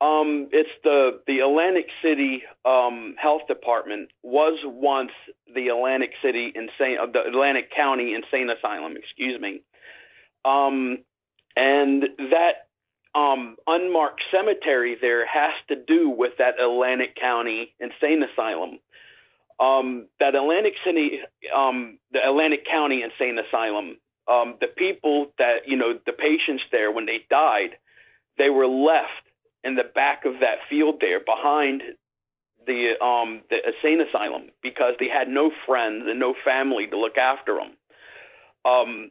Um, 0.00 0.48
it's 0.52 0.70
the 0.82 1.20
the 1.26 1.40
Atlantic 1.40 1.86
City 2.02 2.42
um, 2.64 3.14
Health 3.16 3.42
Department 3.48 4.10
was 4.22 4.58
once 4.64 5.12
the 5.54 5.68
Atlantic 5.68 6.10
City 6.22 6.52
insane 6.54 6.98
uh, 7.00 7.06
the 7.06 7.24
Atlantic 7.26 7.70
County 7.74 8.14
Insane 8.14 8.50
Asylum. 8.50 8.96
Excuse 8.96 9.40
me. 9.40 9.62
Um, 10.44 10.98
and 11.56 12.04
that 12.18 12.66
um, 13.14 13.56
unmarked 13.66 14.22
cemetery 14.30 14.96
there 15.00 15.26
has 15.26 15.52
to 15.68 15.76
do 15.76 16.10
with 16.10 16.32
that 16.38 16.60
Atlantic 16.60 17.16
County 17.16 17.74
Insane 17.78 18.22
Asylum. 18.22 18.80
Um, 19.60 20.08
that 20.18 20.34
Atlantic 20.34 20.74
City, 20.84 21.20
um, 21.54 21.98
the 22.12 22.18
Atlantic 22.28 22.66
County 22.68 23.02
Insane 23.02 23.38
Asylum, 23.38 23.98
um, 24.28 24.56
the 24.60 24.66
people 24.66 25.32
that, 25.38 25.68
you 25.68 25.76
know, 25.76 25.96
the 26.04 26.12
patients 26.12 26.64
there, 26.72 26.90
when 26.90 27.06
they 27.06 27.24
died, 27.30 27.76
they 28.36 28.50
were 28.50 28.66
left 28.66 29.22
in 29.64 29.74
the 29.74 29.84
back 29.94 30.24
of 30.24 30.34
that 30.40 30.58
field 30.68 30.96
there 31.00 31.20
behind 31.20 31.82
the, 32.66 32.92
um, 33.04 33.42
the 33.50 33.56
insane 33.66 34.00
asylum 34.00 34.50
because 34.62 34.94
they 34.98 35.08
had 35.08 35.28
no 35.28 35.50
friends 35.66 36.04
and 36.06 36.20
no 36.20 36.34
family 36.44 36.86
to 36.86 36.98
look 36.98 37.18
after 37.18 37.56
them. 37.56 37.76
Um, 38.64 39.10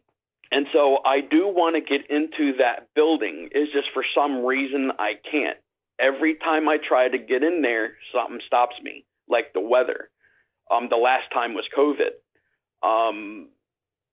and 0.51 0.67
so 0.71 0.99
I 1.03 1.21
do 1.21 1.47
want 1.47 1.75
to 1.75 1.81
get 1.81 2.09
into 2.09 2.57
that 2.57 2.89
building. 2.95 3.49
It's 3.51 3.73
just 3.73 3.87
for 3.93 4.05
some 4.15 4.45
reason 4.45 4.91
I 4.99 5.13
can't. 5.29 5.57
Every 5.99 6.35
time 6.35 6.69
I 6.69 6.77
try 6.77 7.09
to 7.09 7.17
get 7.17 7.43
in 7.43 7.61
there, 7.61 7.93
something 8.13 8.39
stops 8.45 8.75
me, 8.81 9.05
like 9.27 9.53
the 9.53 9.61
weather. 9.61 10.09
Um, 10.71 10.87
the 10.89 10.97
last 10.97 11.25
time 11.33 11.53
was 11.53 11.65
COVID. 11.75 12.13
Um, 12.87 13.49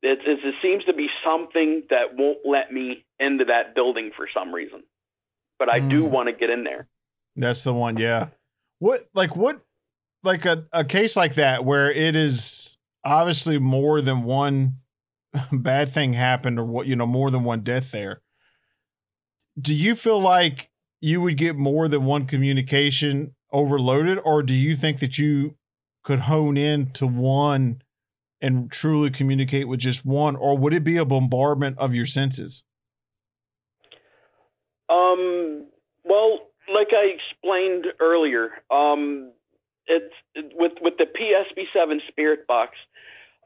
it, 0.03 0.19
it, 0.27 0.39
it 0.43 0.55
seems 0.63 0.85
to 0.85 0.95
be 0.95 1.09
something 1.25 1.83
that 1.91 2.17
won't 2.17 2.39
let 2.45 2.73
me 2.73 3.05
into 3.19 3.45
that 3.47 3.75
building 3.75 4.11
for 4.17 4.27
some 4.33 4.55
reason. 4.55 4.83
But 5.61 5.73
I 5.73 5.79
mm. 5.79 5.89
do 5.91 6.07
hmm. 6.07 6.13
want 6.13 6.29
to 6.29 6.33
get 6.33 6.51
in 6.51 6.65
there. 6.65 6.89
That's 7.37 7.63
the 7.63 7.73
one, 7.73 7.97
yeah. 7.97 8.29
What 8.81 9.03
like 9.15 9.37
what 9.37 9.61
like 10.23 10.45
a, 10.45 10.67
a 10.73 10.85
case 10.85 11.17
like 11.17 11.37
that 11.37 11.65
where 11.65 11.91
it 11.93 12.17
is 12.17 12.77
obviously 13.05 13.59
more 13.59 14.01
than 14.01 14.25
one 14.25 14.77
bad 15.53 15.93
thing 15.95 16.13
happened 16.13 16.59
or 16.59 16.65
what 16.65 16.87
you 16.87 16.97
know 16.97 17.07
more 17.07 17.31
than 17.31 17.45
one 17.45 17.61
death 17.61 17.91
there 17.93 18.21
do 19.61 19.75
you 19.75 19.95
feel 19.95 20.21
like 20.21 20.71
you 21.01 21.21
would 21.21 21.37
get 21.37 21.57
more 21.57 21.89
than 21.89 22.05
one 22.05 22.27
communication 22.27 23.35
overloaded 23.53 24.19
or 24.25 24.43
do 24.43 24.55
you 24.55 24.77
think 24.77 24.99
that 25.01 25.19
you 25.19 25.57
could 26.05 26.21
hone 26.21 26.57
in 26.57 26.91
to 26.93 27.07
one 27.07 27.83
and 28.41 28.71
truly 28.71 29.11
communicate 29.11 29.69
with 29.69 29.81
just 29.81 30.05
one 30.05 30.37
or 30.37 30.57
would 30.57 30.73
it 30.73 30.85
be 30.85 30.97
a 30.97 31.05
bombardment 31.05 31.79
of 31.79 31.95
your 31.95 32.07
senses 32.07 32.65
um 34.91 35.67
well 36.05 36.41
like 36.73 36.89
i 36.93 37.15
explained 37.15 37.87
earlier 38.01 38.51
um 38.71 39.33
it's 39.87 40.15
with 40.55 40.73
with 40.81 40.95
the 40.99 41.07
psb7 41.07 41.99
spirit 42.09 42.47
box 42.47 42.77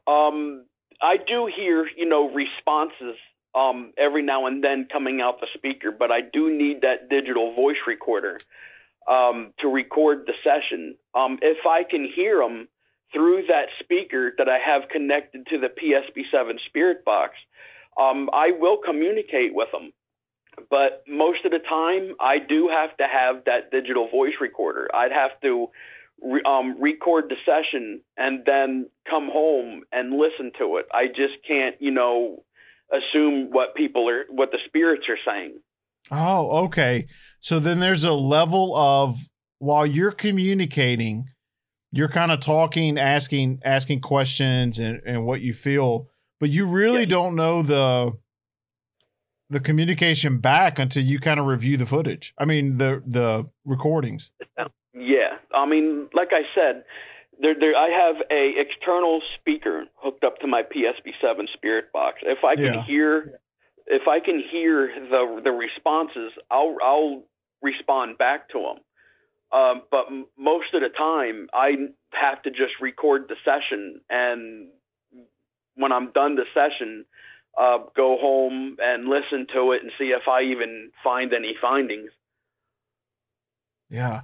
um 0.07 0.64
I 1.00 1.16
do 1.16 1.50
hear, 1.54 1.87
you 1.96 2.09
know, 2.09 2.30
responses 2.30 3.16
um, 3.54 3.92
every 3.98 4.22
now 4.22 4.46
and 4.46 4.62
then 4.62 4.88
coming 4.90 5.20
out 5.20 5.40
the 5.40 5.46
speaker, 5.54 5.90
but 5.90 6.11
I 6.11 6.20
do 6.20 6.50
need 6.50 6.80
that 6.83 7.09
digital 7.09 7.54
voice 7.54 7.76
recorder 7.87 8.38
um, 9.09 9.52
to 9.61 9.68
record 9.68 10.26
the 10.26 10.33
session. 10.42 10.96
Um, 11.14 11.38
if 11.42 11.66
I 11.66 11.85
can 11.88 12.09
hear 12.14 12.38
them 12.38 12.68
through 13.12 13.44
that 13.48 13.66
speaker 13.80 14.33
that 14.38 14.48
I 14.48 14.59
have 14.59 14.88
connected 14.88 15.46
to 15.48 15.59
the 15.59 15.68
PSB7 15.68 16.59
Spirit 16.66 17.04
Box, 17.04 17.35
um, 18.00 18.28
I 18.33 18.50
will 18.59 18.78
communicate 18.78 19.54
with 19.54 19.70
them. 19.70 19.92
But 20.70 21.04
most 21.08 21.44
of 21.44 21.50
the 21.50 21.58
time, 21.58 22.14
I 22.20 22.38
do 22.38 22.68
have 22.68 22.96
to 22.96 23.04
have 23.04 23.44
that 23.46 23.70
digital 23.70 24.08
voice 24.08 24.34
recorder. 24.40 24.88
I'd 24.94 25.12
have 25.12 25.40
to 25.42 25.68
re- 26.22 26.42
um, 26.46 26.80
record 26.80 27.24
the 27.28 27.36
session 27.44 28.00
and 28.16 28.42
then 28.46 28.88
come 29.08 29.28
home 29.32 29.82
and 29.92 30.12
listen 30.12 30.52
to 30.58 30.76
it. 30.76 30.86
I 30.92 31.06
just 31.08 31.34
can't, 31.46 31.76
you 31.80 31.90
know, 31.90 32.44
assume 32.92 33.50
what 33.50 33.74
people 33.74 34.08
are, 34.08 34.24
what 34.28 34.50
the 34.50 34.58
spirits 34.66 35.04
are 35.08 35.18
saying. 35.26 35.58
Oh, 36.10 36.64
okay. 36.64 37.06
So 37.40 37.58
then 37.58 37.80
there's 37.80 38.04
a 38.04 38.12
level 38.12 38.76
of 38.76 39.16
while 39.58 39.86
you're 39.86 40.12
communicating, 40.12 41.26
you're 41.90 42.08
kind 42.08 42.30
of 42.30 42.40
talking, 42.40 42.98
asking, 42.98 43.60
asking 43.64 44.00
questions 44.00 44.78
and, 44.78 45.00
and 45.06 45.24
what 45.24 45.40
you 45.40 45.54
feel, 45.54 46.08
but 46.40 46.50
you 46.50 46.66
really 46.66 47.00
yes. 47.00 47.10
don't 47.10 47.36
know 47.36 47.62
the 47.62 48.12
the 49.50 49.61
communication 49.61 50.38
back 50.38 50.78
until 50.78 51.04
you 51.04 51.20
kind 51.20 51.38
of 51.38 51.46
review 51.46 51.76
the 51.76 51.87
footage. 51.87 52.35
I 52.38 52.44
mean 52.44 52.78
the 52.78 53.02
the 53.07 53.48
recordings. 53.64 54.30
Yeah, 54.94 55.37
I 55.52 55.66
mean, 55.66 56.09
like 56.14 56.28
I 56.33 56.42
said, 56.54 56.85
there, 57.40 57.54
there, 57.59 57.76
I 57.76 57.88
have 57.88 58.16
a 58.30 58.52
external 58.57 59.20
speaker 59.40 59.85
hooked 59.96 60.24
up 60.24 60.38
to 60.38 60.46
my 60.46 60.62
PSB7 60.62 61.48
Spirit 61.52 61.92
box. 61.92 62.18
If 62.22 62.44
I 62.44 62.54
can 62.54 62.64
yeah. 62.64 62.85
hear, 62.85 63.40
if 63.87 64.07
I 64.09 64.20
can 64.20 64.42
hear 64.50 64.88
the 65.11 65.40
the 65.42 65.50
responses, 65.50 66.33
I'll 66.50 66.76
I'll 66.83 67.22
respond 67.62 68.18
back 68.18 68.48
to 68.50 68.59
them. 68.59 68.78
Um, 69.52 69.83
but 69.90 70.07
m- 70.09 70.26
most 70.38 70.74
of 70.74 70.83
the 70.83 70.88
time, 70.88 71.48
I 71.52 71.72
have 72.12 72.42
to 72.42 72.50
just 72.50 72.74
record 72.80 73.28
the 73.28 73.37
session, 73.44 74.00
and 74.09 74.68
when 75.76 75.92
I'm 75.92 76.12
done 76.12 76.37
the 76.37 76.44
session, 76.54 77.04
uh, 77.60 77.78
go 77.96 78.16
home 78.20 78.76
and 78.80 79.08
listen 79.08 79.46
to 79.54 79.72
it 79.72 79.82
and 79.82 79.92
see 79.98 80.06
if 80.06 80.28
I 80.28 80.42
even 80.42 80.90
find 81.02 81.32
any 81.32 81.54
findings. 81.60 82.10
Yeah. 83.90 84.22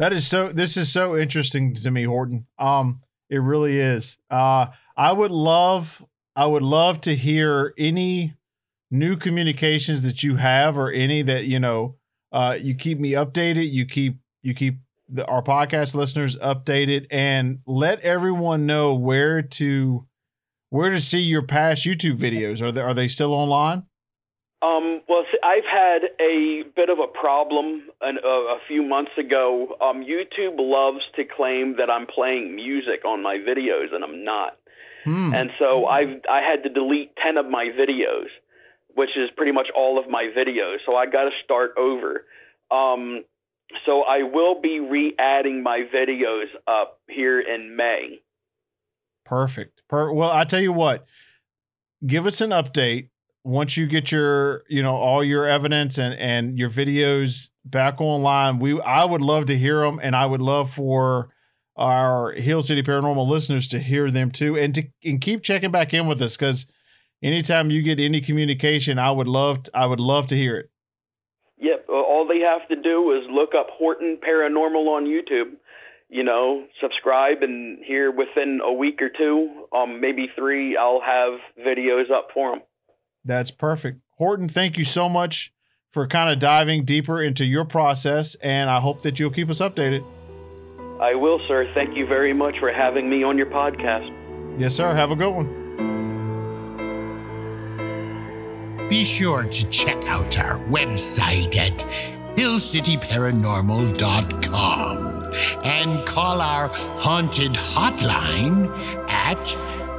That 0.00 0.14
is 0.14 0.26
so. 0.26 0.48
This 0.48 0.78
is 0.78 0.90
so 0.90 1.14
interesting 1.14 1.74
to 1.74 1.90
me, 1.90 2.04
Horton. 2.04 2.46
Um, 2.58 3.02
it 3.28 3.36
really 3.36 3.78
is. 3.78 4.16
Uh, 4.30 4.68
I 4.96 5.12
would 5.12 5.30
love, 5.30 6.02
I 6.34 6.46
would 6.46 6.62
love 6.62 7.02
to 7.02 7.14
hear 7.14 7.74
any 7.76 8.34
new 8.90 9.16
communications 9.16 10.02
that 10.04 10.22
you 10.22 10.36
have, 10.36 10.78
or 10.78 10.90
any 10.90 11.20
that 11.20 11.44
you 11.44 11.60
know. 11.60 11.96
Uh, 12.32 12.56
you 12.58 12.74
keep 12.74 12.98
me 12.98 13.10
updated. 13.10 13.70
You 13.70 13.84
keep 13.84 14.16
you 14.40 14.54
keep 14.54 14.78
the, 15.06 15.26
our 15.26 15.42
podcast 15.42 15.94
listeners 15.94 16.34
updated, 16.36 17.06
and 17.10 17.58
let 17.66 18.00
everyone 18.00 18.64
know 18.64 18.94
where 18.94 19.42
to 19.42 20.06
where 20.70 20.90
to 20.90 21.00
see 21.00 21.20
your 21.20 21.42
past 21.42 21.84
YouTube 21.84 22.16
videos. 22.16 22.62
Are 22.62 22.72
they 22.72 22.80
are 22.80 22.94
they 22.94 23.08
still 23.08 23.34
online? 23.34 23.84
Um, 24.62 25.00
well, 25.08 25.24
I've 25.42 25.64
had 25.64 26.02
a 26.20 26.64
bit 26.76 26.90
of 26.90 26.98
a 26.98 27.06
problem 27.06 27.84
an, 28.02 28.18
uh, 28.22 28.28
a 28.28 28.58
few 28.68 28.82
months 28.82 29.12
ago. 29.18 29.76
Um, 29.80 30.04
YouTube 30.04 30.56
loves 30.58 31.02
to 31.16 31.24
claim 31.24 31.76
that 31.78 31.88
I'm 31.88 32.06
playing 32.06 32.54
music 32.54 33.06
on 33.06 33.22
my 33.22 33.36
videos, 33.36 33.94
and 33.94 34.04
I'm 34.04 34.22
not. 34.22 34.58
Hmm. 35.04 35.32
And 35.34 35.50
so 35.58 35.86
I've 35.86 36.20
I 36.30 36.42
had 36.42 36.62
to 36.64 36.68
delete 36.68 37.16
ten 37.16 37.38
of 37.38 37.46
my 37.46 37.68
videos, 37.78 38.26
which 38.94 39.16
is 39.16 39.30
pretty 39.36 39.52
much 39.52 39.68
all 39.74 39.98
of 39.98 40.10
my 40.10 40.30
videos. 40.36 40.76
So 40.84 40.94
I 40.94 41.06
got 41.06 41.24
to 41.24 41.30
start 41.42 41.72
over. 41.78 42.26
Um, 42.70 43.24
so 43.86 44.02
I 44.02 44.24
will 44.24 44.60
be 44.60 44.80
re-adding 44.80 45.62
my 45.62 45.84
videos 45.94 46.46
up 46.66 47.00
here 47.08 47.40
in 47.40 47.76
May. 47.76 48.20
Perfect. 49.30 49.82
Per- 49.88 50.12
well, 50.12 50.32
I 50.32 50.42
tell 50.42 50.60
you 50.60 50.72
what, 50.72 51.06
give 52.04 52.26
us 52.26 52.40
an 52.40 52.50
update 52.50 53.10
once 53.44 53.76
you 53.76 53.86
get 53.86 54.10
your 54.10 54.64
you 54.68 54.82
know 54.82 54.96
all 54.96 55.22
your 55.22 55.46
evidence 55.46 55.98
and 55.98 56.14
and 56.14 56.58
your 56.58 56.68
videos 56.68 57.50
back 57.64 58.00
online. 58.00 58.58
We 58.58 58.80
i 58.80 59.04
would 59.04 59.22
love 59.22 59.46
to 59.46 59.56
hear 59.56 59.82
them 59.82 60.00
and 60.02 60.16
i 60.16 60.26
would 60.26 60.42
love 60.42 60.72
for 60.72 61.28
our 61.76 62.32
hill 62.32 62.60
city 62.64 62.82
paranormal 62.82 63.28
listeners 63.28 63.68
to 63.68 63.78
hear 63.78 64.10
them 64.10 64.32
too 64.32 64.58
and 64.58 64.74
to 64.74 64.82
and 65.04 65.20
keep 65.20 65.44
checking 65.44 65.70
back 65.70 65.94
in 65.94 66.08
with 66.08 66.20
us 66.20 66.36
because 66.36 66.66
anytime 67.22 67.70
you 67.70 67.82
get 67.82 68.00
any 68.00 68.20
communication 68.20 68.98
i 68.98 69.12
would 69.12 69.28
love 69.28 69.62
to, 69.62 69.70
i 69.74 69.86
would 69.86 70.00
love 70.00 70.26
to 70.26 70.36
hear 70.36 70.58
it. 70.58 70.70
Yep 71.58 71.86
all 71.88 72.26
they 72.28 72.40
have 72.40 72.66
to 72.68 72.76
do 72.76 73.12
is 73.12 73.30
look 73.30 73.50
up 73.56 73.68
horton 73.70 74.18
paranormal 74.22 74.88
on 74.88 75.06
youtube 75.06 75.52
you 76.10 76.24
know 76.24 76.64
subscribe 76.80 77.42
and 77.42 77.78
here 77.84 78.10
within 78.10 78.60
a 78.64 78.72
week 78.72 79.00
or 79.00 79.08
two 79.08 79.66
um 79.74 80.00
maybe 80.00 80.26
three 80.36 80.76
i'll 80.76 81.00
have 81.00 81.38
videos 81.64 82.10
up 82.10 82.28
for 82.34 82.50
them 82.50 82.60
that's 83.24 83.50
perfect. 83.50 84.00
Horton, 84.16 84.48
thank 84.48 84.78
you 84.78 84.84
so 84.84 85.08
much 85.08 85.52
for 85.90 86.06
kind 86.06 86.32
of 86.32 86.38
diving 86.38 86.84
deeper 86.84 87.20
into 87.22 87.44
your 87.44 87.64
process, 87.64 88.36
and 88.36 88.70
I 88.70 88.78
hope 88.80 89.02
that 89.02 89.18
you'll 89.18 89.30
keep 89.30 89.50
us 89.50 89.58
updated. 89.60 90.04
I 91.00 91.14
will, 91.14 91.40
sir. 91.48 91.68
Thank 91.74 91.96
you 91.96 92.06
very 92.06 92.32
much 92.32 92.58
for 92.58 92.72
having 92.72 93.10
me 93.10 93.22
on 93.22 93.38
your 93.38 93.46
podcast. 93.46 94.12
Yes, 94.58 94.74
sir. 94.74 94.94
Have 94.94 95.10
a 95.10 95.16
good 95.16 95.30
one. 95.30 95.60
be 98.88 99.04
sure 99.04 99.42
to 99.44 99.70
check 99.70 99.96
out 100.08 100.38
our 100.40 100.58
website 100.68 101.56
at 101.56 101.78
hillcityparanormal.com 102.36 105.09
and 105.64 106.04
call 106.06 106.40
our 106.40 106.68
haunted 106.98 107.52
hotline 107.52 108.68
at 109.08 109.46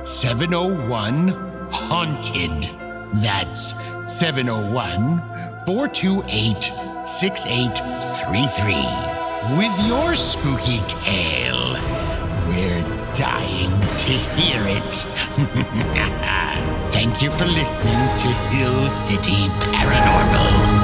701 0.05 1.29
Haunted. 1.71 2.69
That's 3.13 3.73
701 4.11 5.21
428 5.65 6.63
6833. 7.05 8.73
With 9.57 9.87
your 9.87 10.15
spooky 10.15 10.79
tale, 10.87 11.73
we're 12.47 12.83
dying 13.13 13.71
to 13.97 14.11
hear 14.37 14.61
it. 14.67 14.93
Thank 16.91 17.21
you 17.21 17.31
for 17.31 17.45
listening 17.45 17.93
to 17.93 18.27
Hill 18.55 18.89
City 18.89 19.47
Paranormal. 19.59 20.80